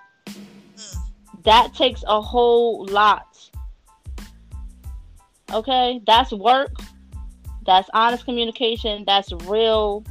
[1.44, 3.26] That takes a whole lot.
[5.52, 6.72] Okay, that's work.
[7.66, 9.04] That's honest communication.
[9.06, 10.04] That's real,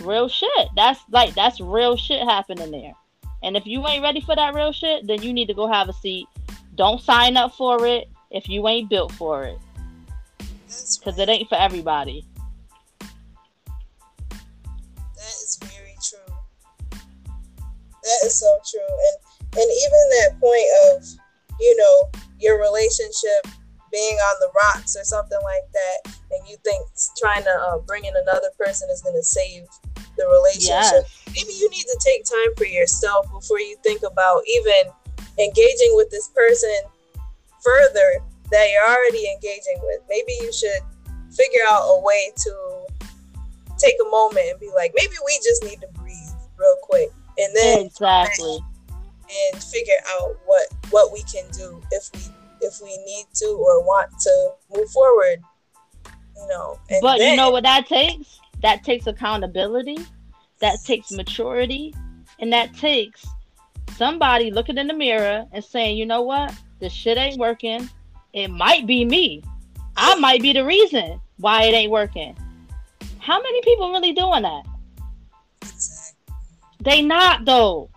[0.00, 0.68] real shit.
[0.76, 2.92] That's like that's real shit happening there.
[3.42, 5.88] And if you ain't ready for that real shit, then you need to go have
[5.88, 6.26] a seat.
[6.74, 9.58] Don't sign up for it if you ain't built for it.
[10.38, 12.24] Because it ain't for everybody.
[12.98, 13.08] That
[15.18, 16.34] is very true.
[16.90, 18.80] That is so true.
[18.80, 19.16] And
[19.52, 21.04] and even that point of,
[21.58, 23.48] you know, your relationship
[23.90, 26.86] being on the rocks or something like that, and you think
[27.18, 29.66] trying to uh, bring in another person is going to save
[30.16, 31.04] the relationship.
[31.04, 31.19] Yes.
[31.34, 34.92] Maybe you need to take time for yourself before you think about even
[35.38, 36.74] engaging with this person
[37.62, 40.00] further that you're already engaging with.
[40.08, 40.82] Maybe you should
[41.30, 42.86] figure out a way to
[43.78, 47.54] take a moment and be like, maybe we just need to breathe real quick, and
[47.56, 48.58] then exactly
[49.52, 52.20] and figure out what what we can do if we
[52.62, 55.40] if we need to or want to move forward.
[56.36, 58.40] You know, but then, you know what that takes?
[58.62, 59.98] that takes accountability,
[60.60, 61.94] that takes maturity,
[62.38, 63.26] and that takes
[63.96, 67.88] somebody looking in the mirror and saying, you know what, this shit ain't working.
[68.32, 69.42] It might be me.
[69.96, 72.36] I might be the reason why it ain't working.
[73.18, 74.64] How many people really doing that?
[76.80, 77.90] They not though.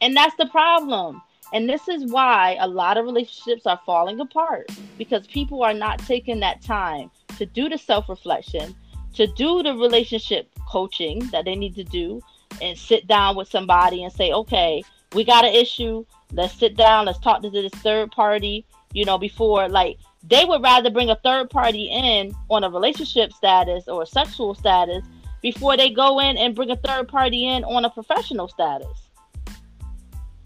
[0.00, 1.22] And that's the problem.
[1.52, 4.68] And this is why a lot of relationships are falling apart
[4.98, 8.74] because people are not taking that time to do the self reflection,
[9.14, 12.20] to do the relationship coaching that they need to do
[12.60, 16.04] and sit down with somebody and say, okay, we got an issue.
[16.32, 17.06] Let's sit down.
[17.06, 18.66] Let's talk to this third party.
[18.92, 23.32] You know, before like they would rather bring a third party in on a relationship
[23.32, 25.04] status or a sexual status
[25.42, 29.10] before they go in and bring a third party in on a professional status.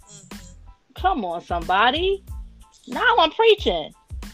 [0.00, 0.46] Mm-hmm.
[0.94, 2.24] Come on, somebody.
[2.88, 3.92] Now I'm preaching.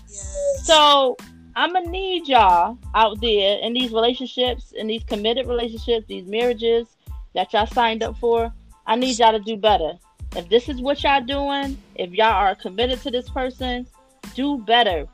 [0.09, 0.61] Yes.
[0.65, 1.17] So
[1.57, 6.89] I'm gonna need y'all out there in these relationships, in these committed relationships, these marriages
[7.35, 8.53] that y'all signed up for.
[8.87, 9.93] I need y'all to do better.
[10.35, 13.87] If this is what y'all doing, if y'all are committed to this person,
[14.35, 15.07] do better.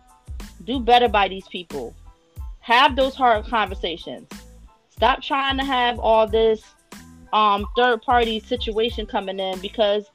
[0.65, 1.95] Do better by these people.
[2.61, 4.27] Have those hard conversations.
[4.89, 6.63] Stop trying to have all this
[7.35, 10.07] um third party situation coming in because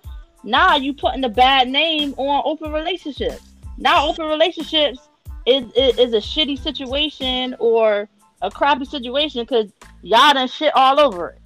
[0.43, 3.41] now you putting a bad name on open relationships.
[3.77, 5.07] Now open relationships
[5.45, 8.09] is, is, is a shitty situation or
[8.41, 11.41] a crappy situation because y'all done shit all over it.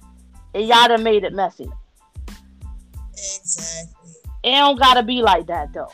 [0.52, 1.70] And y'all done made it messy.
[3.12, 4.12] Exactly.
[4.42, 5.92] It don't gotta be like that though.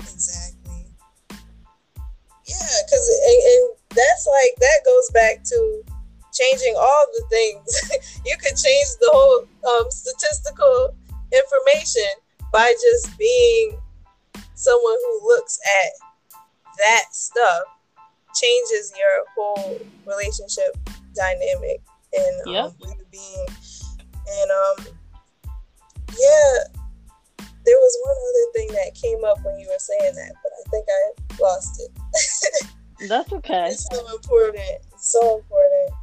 [0.00, 0.86] Exactly.
[2.46, 5.82] Yeah, because and, and that's like that goes back to
[6.32, 8.20] changing all the things.
[8.26, 9.46] you could change the whole
[9.78, 10.94] um, statistical
[11.32, 12.10] information
[12.52, 13.78] by just being
[14.54, 16.09] someone who looks at
[16.80, 17.62] that stuff
[18.34, 20.76] changes your whole relationship
[21.14, 21.80] dynamic
[22.12, 22.72] and um, yep.
[23.10, 23.46] being.
[23.48, 24.86] And um,
[26.10, 26.58] yeah,
[27.64, 30.70] there was one other thing that came up when you were saying that, but I
[30.70, 32.66] think I lost it.
[33.08, 33.68] That's okay.
[33.68, 34.64] It's so important.
[34.92, 35.94] It's so important.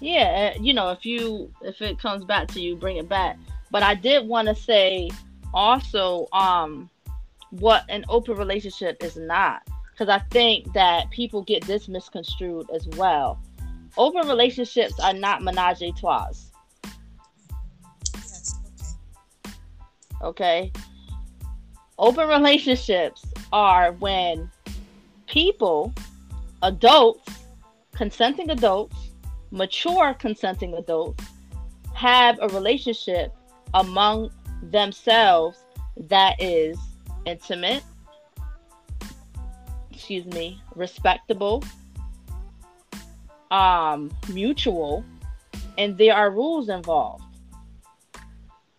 [0.00, 3.38] Yeah, you know, if you if it comes back to you, bring it back.
[3.70, 5.10] But I did want to say
[5.54, 6.90] also um
[7.50, 9.62] what an open relationship is not
[9.96, 13.40] because I think that people get this misconstrued as well.
[13.96, 16.28] Open relationships are not menage a trois.
[18.14, 18.54] Yes.
[20.22, 20.70] Okay.
[20.70, 20.72] Okay.
[21.98, 23.24] Open relationships
[23.54, 24.50] are when
[25.26, 25.94] people,
[26.62, 27.30] adults,
[27.94, 28.96] consenting adults,
[29.50, 31.24] mature consenting adults,
[31.94, 33.34] have a relationship
[33.72, 34.30] among
[34.62, 35.64] themselves
[35.96, 36.76] that is
[37.24, 37.82] intimate,
[40.06, 41.64] excuse me, respectable,
[43.50, 45.04] um, mutual,
[45.78, 47.24] and there are rules involved.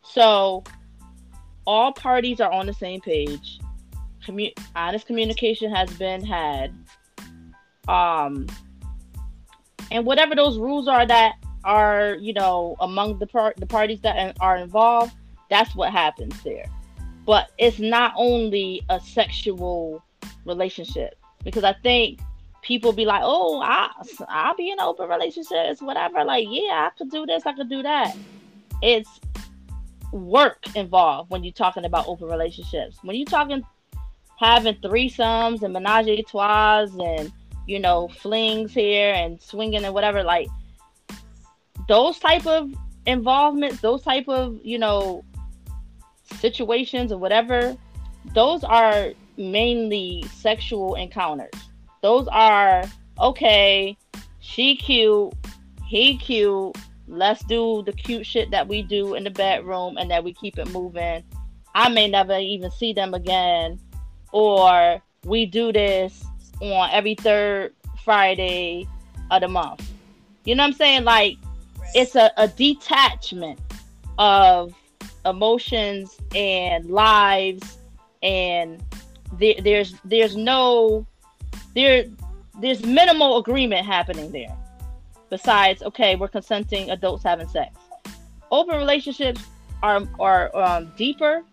[0.03, 0.63] So
[1.65, 3.59] all parties are on the same page.
[4.73, 6.73] Honest communication has been had.
[7.89, 8.47] Um,
[9.91, 11.33] and whatever those rules are that
[11.65, 15.13] are, you know, among the part the parties that are involved,
[15.49, 16.67] that's what happens there.
[17.25, 20.01] But it's not only a sexual
[20.45, 21.16] relationship
[21.47, 22.19] because I think
[22.61, 23.89] people be like, "Oh, I
[24.27, 27.81] I'll be in open relationships, whatever." Like, yeah, I could do this, I could do
[27.83, 28.17] that.
[28.81, 29.21] It's
[30.11, 32.97] work involved when you're talking about open relationships.
[33.01, 33.63] When you're talking
[34.37, 37.31] having threesomes and menage a trois and
[37.65, 40.49] you know flings here and swinging and whatever, like
[41.87, 42.73] those type of
[43.05, 45.23] involvements, those type of you know
[46.41, 47.77] situations or whatever,
[48.33, 51.51] those are mainly sexual encounters.
[52.01, 52.83] Those are
[53.19, 53.97] okay.
[54.39, 55.33] She cute,
[55.85, 56.77] he cute
[57.07, 60.57] let's do the cute shit that we do in the bedroom and that we keep
[60.57, 61.23] it moving.
[61.73, 63.79] I may never even see them again.
[64.31, 66.23] Or we do this
[66.59, 67.73] on every third
[68.03, 68.87] Friday
[69.31, 69.89] of the month.
[70.43, 71.03] You know what I'm saying?
[71.03, 71.37] Like
[71.93, 73.59] it's a, a detachment
[74.17, 74.73] of
[75.25, 77.77] emotions and lives
[78.23, 78.83] and
[79.33, 81.05] there, there's there's no
[81.75, 82.05] there
[82.59, 84.55] there's minimal agreement happening there.
[85.29, 87.77] Besides okay we're consenting adults having sex.
[88.51, 89.41] Open relationships
[89.83, 91.43] are are um, deeper.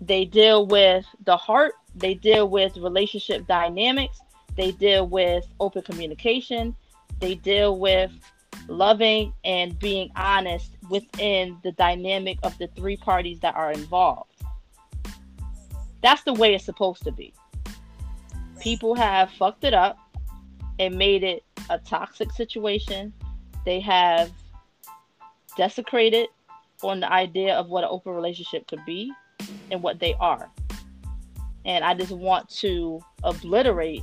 [0.00, 1.74] They deal with the heart.
[1.94, 4.18] They deal with relationship dynamics.
[4.56, 6.74] They deal with open communication.
[7.18, 8.10] They deal with
[8.68, 14.29] loving and being honest within the dynamic of the three parties that are involved
[16.02, 17.32] that's the way it's supposed to be
[18.60, 19.98] people have fucked it up
[20.78, 23.12] and made it a toxic situation.
[23.64, 24.30] They have
[25.56, 26.28] desecrated
[26.82, 29.12] on the idea of what an open relationship could be
[29.70, 30.48] and what they are.
[31.64, 34.02] And I just want to obliterate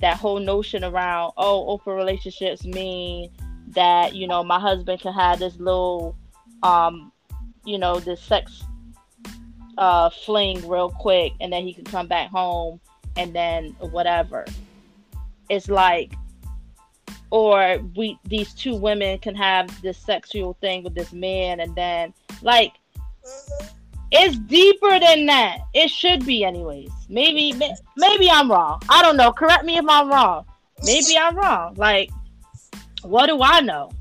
[0.00, 3.30] that whole notion around, oh, open relationships mean
[3.68, 6.16] that, you know, my husband can have this little,
[6.62, 7.12] um,
[7.64, 8.62] you know, this sex
[9.78, 12.80] uh, fling real quick and then he can come back home
[13.16, 14.44] and then whatever.
[15.48, 16.12] It's like
[17.30, 22.12] or we these two women can have this sexual thing with this man and then
[22.42, 22.72] like
[23.24, 23.66] mm-hmm.
[24.10, 25.58] it's deeper than that.
[25.74, 26.90] It should be anyways.
[27.08, 27.52] Maybe
[27.96, 28.82] maybe i'm wrong.
[28.88, 29.32] I don't know.
[29.32, 30.44] Correct me if i'm wrong.
[30.84, 31.74] Maybe i'm wrong.
[31.76, 32.10] Like
[33.02, 33.92] what do i know?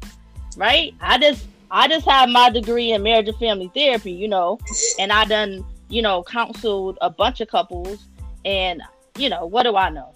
[0.58, 0.94] Right?
[1.00, 4.58] I just i just have my degree in marriage and family therapy you know
[5.00, 8.08] and i done you know counseled a bunch of couples
[8.46, 8.82] and
[9.18, 10.14] you know what do i know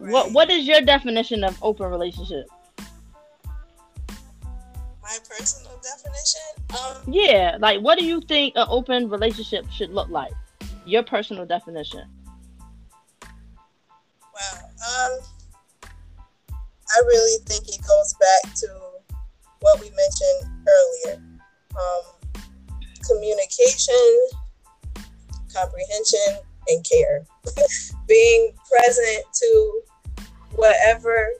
[0.00, 2.46] what What is your definition of open relationship?
[5.02, 6.40] My personal definition.
[6.70, 10.32] Um, yeah, like what do you think an open relationship should look like?
[10.86, 12.08] Your personal definition.
[13.22, 14.58] Wow.
[14.62, 15.18] Um,
[16.88, 18.89] I really think it goes back to
[19.60, 21.22] what we mentioned earlier.
[21.76, 22.02] Um,
[23.06, 24.26] communication,
[25.54, 27.24] comprehension, and care.
[28.08, 29.80] Being present to
[30.54, 31.32] whatever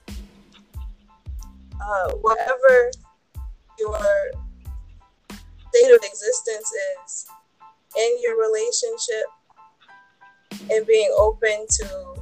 [1.80, 2.90] uh, whatever
[3.78, 3.98] your
[5.70, 6.70] state of existence
[7.04, 7.26] is
[7.96, 9.24] in your relationship
[10.70, 12.14] and being open to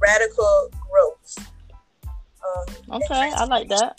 [0.00, 1.23] radical growth.
[2.94, 3.98] Okay, I like that.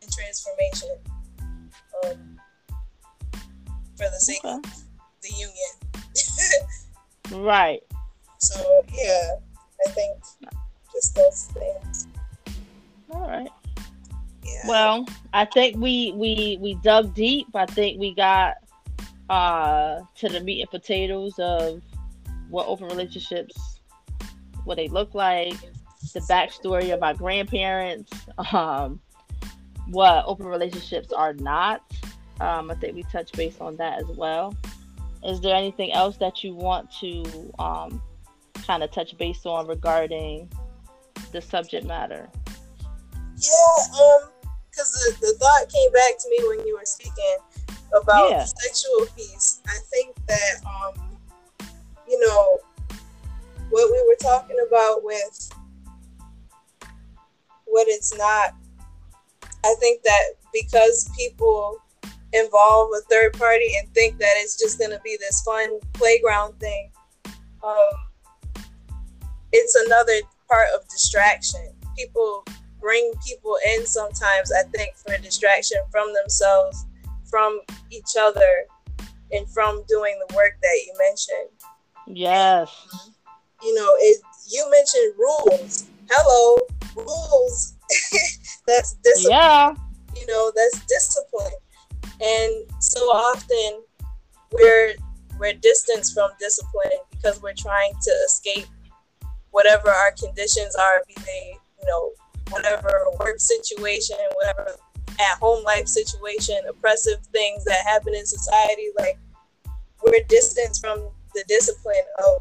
[0.00, 0.90] And transformation
[2.04, 2.40] um,
[3.96, 4.54] for the sake okay.
[4.54, 4.62] of
[5.22, 5.30] the
[7.32, 7.44] union.
[7.44, 7.80] right.
[8.38, 9.34] So, yeah.
[9.86, 10.22] I think
[10.92, 12.06] just those things.
[13.10, 13.50] All right.
[14.44, 14.68] Yeah.
[14.68, 17.48] Well, I think we we we dug deep.
[17.54, 18.54] I think we got
[19.30, 21.82] uh to the meat and potatoes of
[22.48, 23.80] what open relationships,
[24.64, 25.56] what they look like,
[26.12, 28.12] the backstory of our grandparents,
[28.52, 29.00] um,
[29.88, 31.82] what open relationships are not.
[32.40, 34.56] Um, I think we touched base on that as well.
[35.24, 37.24] is there anything else that you want to
[37.58, 38.02] um,
[38.66, 40.48] kind of touch base on regarding
[41.32, 42.28] the subject matter?
[43.36, 44.30] Yeah, um,
[44.70, 47.36] because the, the thought came back to me when you were speaking
[48.00, 48.44] about yeah.
[48.44, 49.60] sexual piece.
[49.66, 51.18] I think that um,
[52.08, 52.58] you know,
[53.70, 55.50] what we were talking about with
[57.68, 58.54] what it's not.
[59.64, 61.78] I think that because people
[62.32, 66.58] involve a third party and think that it's just going to be this fun playground
[66.60, 66.90] thing,
[67.62, 68.64] um,
[69.52, 71.72] it's another part of distraction.
[71.96, 72.44] People
[72.80, 76.86] bring people in sometimes, I think, for distraction from themselves,
[77.28, 77.60] from
[77.90, 78.64] each other,
[79.32, 81.50] and from doing the work that you mentioned.
[82.06, 82.70] Yes.
[83.62, 84.22] You know, it.
[84.50, 85.86] You mentioned rules.
[86.10, 86.58] Hello,
[86.96, 87.74] rules.
[88.66, 89.38] that's discipline.
[89.38, 89.74] Yeah.
[90.16, 91.52] You know, that's discipline.
[92.20, 93.82] And so often
[94.52, 94.94] we're
[95.38, 98.66] we're distanced from discipline because we're trying to escape
[99.50, 102.12] whatever our conditions are, be they, you know,
[102.50, 104.74] whatever work situation, whatever
[105.20, 108.88] at home life situation, oppressive things that happen in society.
[108.98, 109.18] Like
[110.04, 111.94] we're distanced from the discipline
[112.26, 112.40] of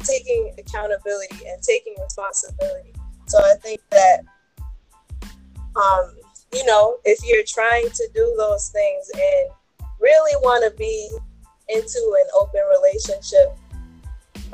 [0.00, 2.92] taking accountability and taking responsibility.
[3.28, 4.20] So I think that
[5.76, 6.14] um,
[6.52, 9.50] you know, if you're trying to do those things and
[10.00, 11.10] really want to be
[11.68, 13.56] into an open relationship,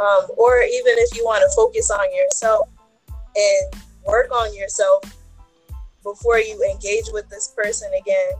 [0.00, 2.68] um, or even if you want to focus on yourself
[3.36, 5.02] and work on yourself
[6.02, 8.32] before you engage with this person again,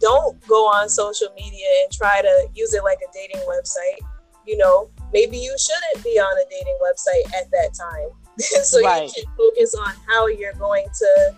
[0.00, 4.04] don't go on social media and try to use it like a dating website.
[4.44, 8.08] You know, maybe you shouldn't be on a dating website at that time.
[8.64, 9.10] so right.
[9.16, 11.34] you can focus on how you're going to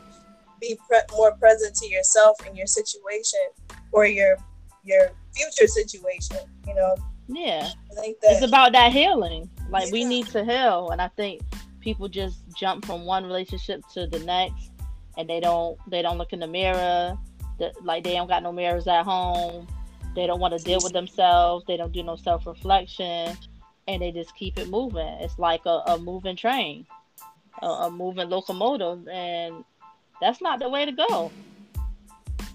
[0.60, 3.40] be pre- more present to yourself and your situation
[3.92, 4.36] or your
[4.84, 6.36] your future situation
[6.66, 6.96] you know?
[7.28, 7.68] Yeah.
[7.90, 9.48] I think that, it's about that healing.
[9.70, 9.92] Like yeah.
[9.92, 11.42] we need to heal and i think
[11.80, 14.70] people just jump from one relationship to the next
[15.16, 17.16] and they don't they don't look in the mirror.
[17.58, 19.68] The, like they don't got no mirrors at home.
[20.16, 21.64] They don't want to deal with themselves.
[21.66, 23.36] They don't do no self-reflection
[23.86, 26.86] and they just keep it moving it's like a, a moving train
[27.62, 29.64] a, a moving locomotive and
[30.20, 31.30] that's not the way to go.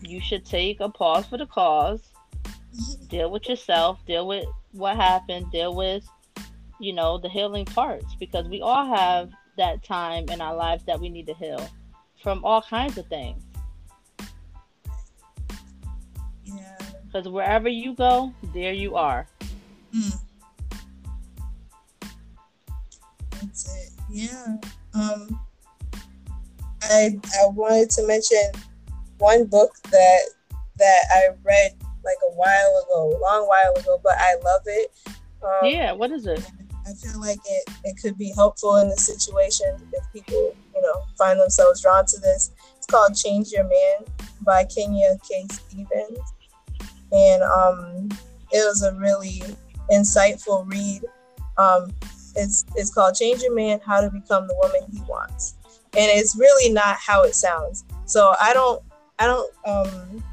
[0.01, 2.01] You should take a pause for the cause,
[3.09, 6.07] deal with yourself, deal with what happened, deal with,
[6.79, 10.99] you know, the healing parts because we all have that time in our lives that
[10.99, 11.67] we need to heal
[12.23, 13.43] from all kinds of things.
[16.45, 16.77] Yeah.
[17.05, 19.27] Because wherever you go, there you are.
[19.93, 20.19] Mm.
[24.09, 24.57] Yeah.
[24.93, 25.39] Um,
[26.83, 28.51] I I wanted to mention
[29.17, 30.21] one book that
[30.77, 34.91] that I read like a while ago, a long while ago, but I love it.
[35.43, 36.45] Um, yeah, what is it?
[36.87, 41.03] I feel like it, it could be helpful in this situation if people, you know,
[41.17, 42.51] find themselves drawn to this.
[42.77, 44.05] It's called Change Your Man
[44.41, 45.45] by Kenya K.
[45.51, 46.19] Stevens.
[47.11, 48.09] And um,
[48.51, 49.43] it was a really
[49.91, 51.03] insightful read.
[51.57, 51.93] Um,
[52.35, 55.55] it's, it's called Change Your Man How to Become the Woman He Wants
[55.97, 57.83] and it's really not how it sounds.
[58.05, 58.81] So I don't,
[59.17, 60.23] I don't, um,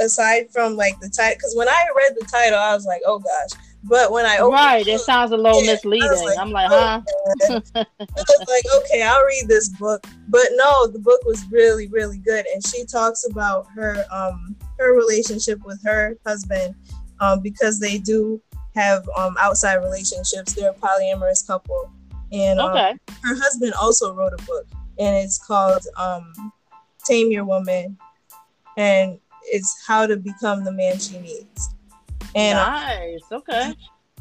[0.00, 3.18] aside from like the title, because when I read the title, I was like, oh
[3.18, 3.60] gosh.
[3.86, 6.24] But when I right, it sounds a little yeah, misleading.
[6.24, 7.02] Like, I'm like, huh?
[7.76, 10.06] I was like, okay, I'll read this book.
[10.28, 14.96] But no, the book was really, really good, and she talks about her um her
[14.96, 16.74] relationship with her husband,
[17.20, 18.40] um because they do
[18.74, 20.54] have um outside relationships.
[20.54, 21.90] They're a polyamorous couple,
[22.32, 22.96] and um, okay.
[23.22, 24.66] her husband also wrote a book,
[24.98, 26.32] and it's called um,
[27.04, 27.96] "Tame Your Woman,"
[28.76, 31.74] and it's how to become the man she needs.
[32.34, 33.20] And nice.
[33.30, 33.74] Okay.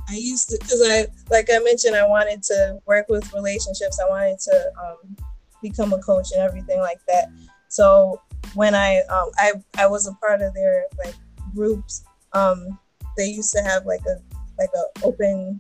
[0.09, 3.99] I used to because I like I mentioned I wanted to work with relationships.
[3.99, 5.17] I wanted to um,
[5.61, 7.29] become a coach and everything like that.
[7.69, 8.21] So
[8.53, 11.15] when I um, I I was a part of their like
[11.55, 12.03] groups.
[12.33, 12.79] Um,
[13.15, 14.19] they used to have like a
[14.57, 15.59] like a open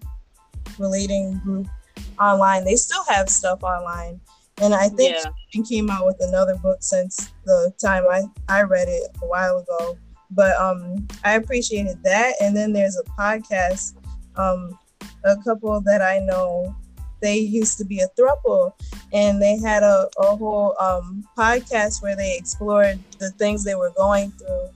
[0.79, 1.67] relating group
[2.19, 2.65] online.
[2.65, 4.19] They still have stuff online.
[4.61, 5.17] And I think
[5.53, 5.63] yeah.
[5.63, 9.97] came out with another book since the time I, I read it a while ago.
[10.29, 12.35] But um, I appreciated that.
[12.39, 13.95] And then there's a podcast.
[14.35, 14.77] Um,
[15.23, 16.75] a couple that I know,
[17.21, 18.73] they used to be a throuple,
[19.13, 23.91] and they had a, a whole um, podcast where they explored the things they were
[23.95, 24.69] going through.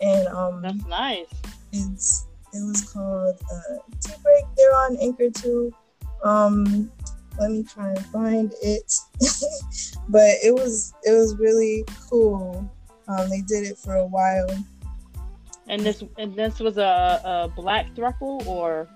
[0.00, 1.26] And um, that's nice.
[1.72, 4.44] It's it was called uh, Tea Break.
[4.56, 5.72] They're on Anchor too.
[6.22, 6.90] Um,
[7.38, 8.92] let me try and find it.
[10.08, 12.70] but it was it was really cool.
[13.08, 14.46] Um, they did it for a while,
[15.68, 18.88] And this and this was a, a black throuple or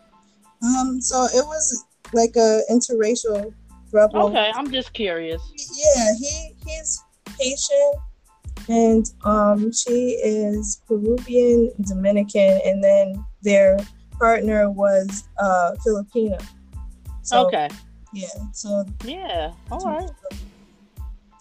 [0.62, 3.52] um so it was like a interracial
[3.90, 4.30] throuple.
[4.30, 5.42] Okay, I'm just curious.
[5.57, 7.02] Yeah, he he's
[7.38, 7.92] Haitian
[8.68, 13.78] and um she is Peruvian, Dominican, and then their
[14.18, 16.36] partner was uh Filipino.
[17.22, 17.68] So, okay.
[18.12, 18.28] Yeah.
[18.53, 19.53] So yeah.
[19.70, 20.11] All right.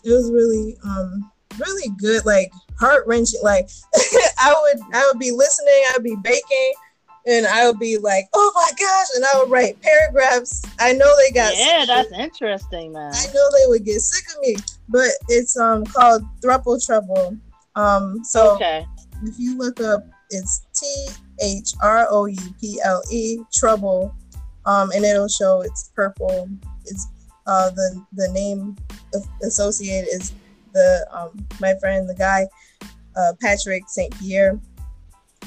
[0.03, 3.41] It was really um really good, like heart wrenching.
[3.43, 3.70] Like
[4.39, 6.74] I would I would be listening, I'd be baking,
[7.26, 10.62] and I would be like, oh my gosh, and I would write paragraphs.
[10.80, 13.12] I know they got yeah, that's interesting, man.
[13.14, 14.56] I know they would get sick of me,
[14.89, 17.36] but it's um called Throuple Trouble.
[17.76, 18.86] Um, so okay.
[19.24, 24.14] if you look up, it's T H R O U P L E Trouble,
[24.66, 26.50] um, and it'll show it's purple.
[26.86, 27.08] It's
[27.48, 28.76] uh the the name
[29.44, 30.34] associated is
[30.74, 32.48] the um my friend the guy
[33.16, 34.60] uh Patrick St Pierre.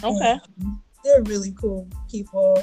[0.03, 0.39] Okay.
[0.61, 2.63] And they're really cool people.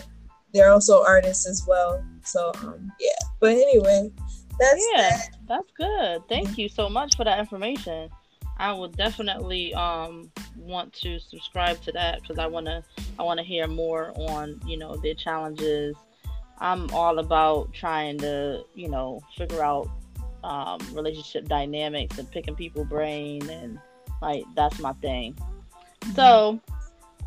[0.53, 2.03] They're also artists as well.
[2.23, 3.09] So um yeah.
[3.39, 4.11] But anyway,
[4.59, 5.29] that's yeah, that.
[5.47, 6.27] that's good.
[6.29, 8.09] Thank you so much for that information.
[8.57, 12.83] I will definitely um want to subscribe to that because I wanna
[13.19, 15.95] I wanna hear more on you know their challenges.
[16.59, 19.89] I'm all about trying to you know figure out
[20.43, 23.79] um, relationship dynamics and picking people brain and
[24.21, 25.33] like that's my thing.
[25.33, 26.11] Mm-hmm.
[26.13, 26.59] So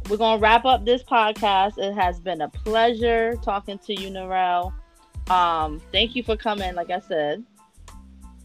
[0.08, 1.78] we're gonna wrap up this podcast.
[1.78, 4.72] It has been a pleasure talking to you, Narelle.
[5.28, 6.74] Um, thank you for coming.
[6.74, 7.44] Like I said.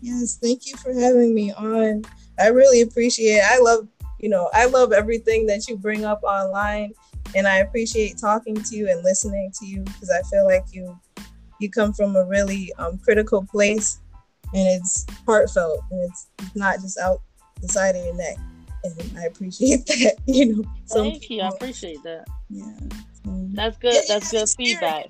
[0.01, 2.03] Yes, thank you for having me on.
[2.39, 3.43] I really appreciate it.
[3.45, 3.88] I love,
[4.19, 6.93] you know, I love everything that you bring up online
[7.36, 10.97] and I appreciate talking to you and listening to you because I feel like you
[11.59, 13.99] you come from a really um, critical place
[14.53, 17.21] and it's heartfelt and it's not just out
[17.61, 18.38] the side of your neck.
[18.84, 20.63] And I appreciate that, you know.
[20.89, 21.41] Thank people, you.
[21.43, 22.25] I appreciate that.
[22.49, 22.65] Yeah.
[23.23, 23.93] So, That's good.
[23.93, 25.07] Yeah, That's good feedback.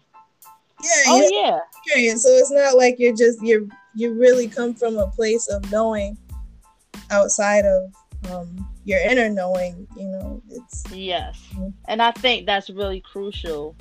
[0.84, 1.03] Yeah.
[1.07, 1.59] Oh yeah.
[1.84, 2.24] Experience.
[2.24, 3.65] So it's not like you're just you're
[3.95, 6.17] you really come from a place of knowing
[7.14, 7.93] outside of
[8.32, 11.39] um, your inner knowing, you know, it's yes.
[11.88, 13.76] And I think that's really crucial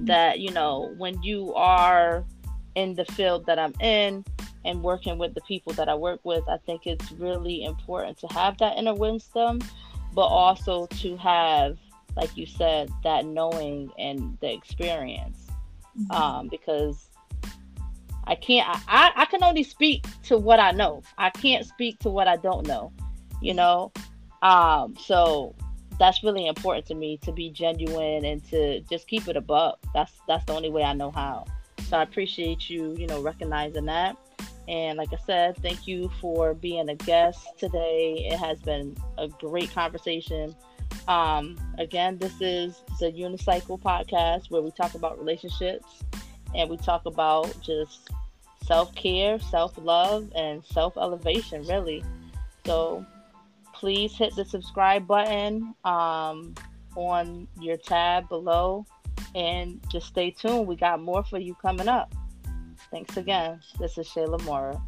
[0.00, 2.24] that, you know, when you are
[2.74, 4.24] in the field that I'm in
[4.64, 8.26] and working with the people that I work with, I think it's really important to
[8.28, 9.60] have that inner wisdom,
[10.12, 11.78] but also to have,
[12.16, 15.38] like you said, that knowing and the experience.
[15.96, 16.10] Mm-hmm.
[16.10, 17.08] Um, because
[18.26, 18.66] I can't.
[18.88, 21.02] I, I can only speak to what I know.
[21.18, 22.92] I can't speak to what I don't know.
[23.40, 23.92] You know.
[24.42, 24.94] Um.
[24.98, 25.54] So
[25.98, 29.78] that's really important to me to be genuine and to just keep it above.
[29.92, 31.44] That's that's the only way I know how.
[31.88, 32.94] So I appreciate you.
[32.96, 34.16] You know, recognizing that.
[34.66, 38.26] And like I said, thank you for being a guest today.
[38.30, 40.56] It has been a great conversation.
[41.06, 46.02] Um, again, this is the Unicycle podcast where we talk about relationships
[46.54, 48.10] and we talk about just
[48.64, 52.04] self care, self love, and self elevation, really.
[52.64, 53.04] So
[53.74, 56.54] please hit the subscribe button um,
[56.96, 58.86] on your tab below
[59.34, 60.66] and just stay tuned.
[60.66, 62.14] We got more for you coming up.
[62.90, 63.60] Thanks again.
[63.78, 64.80] This is Che'La'Mora.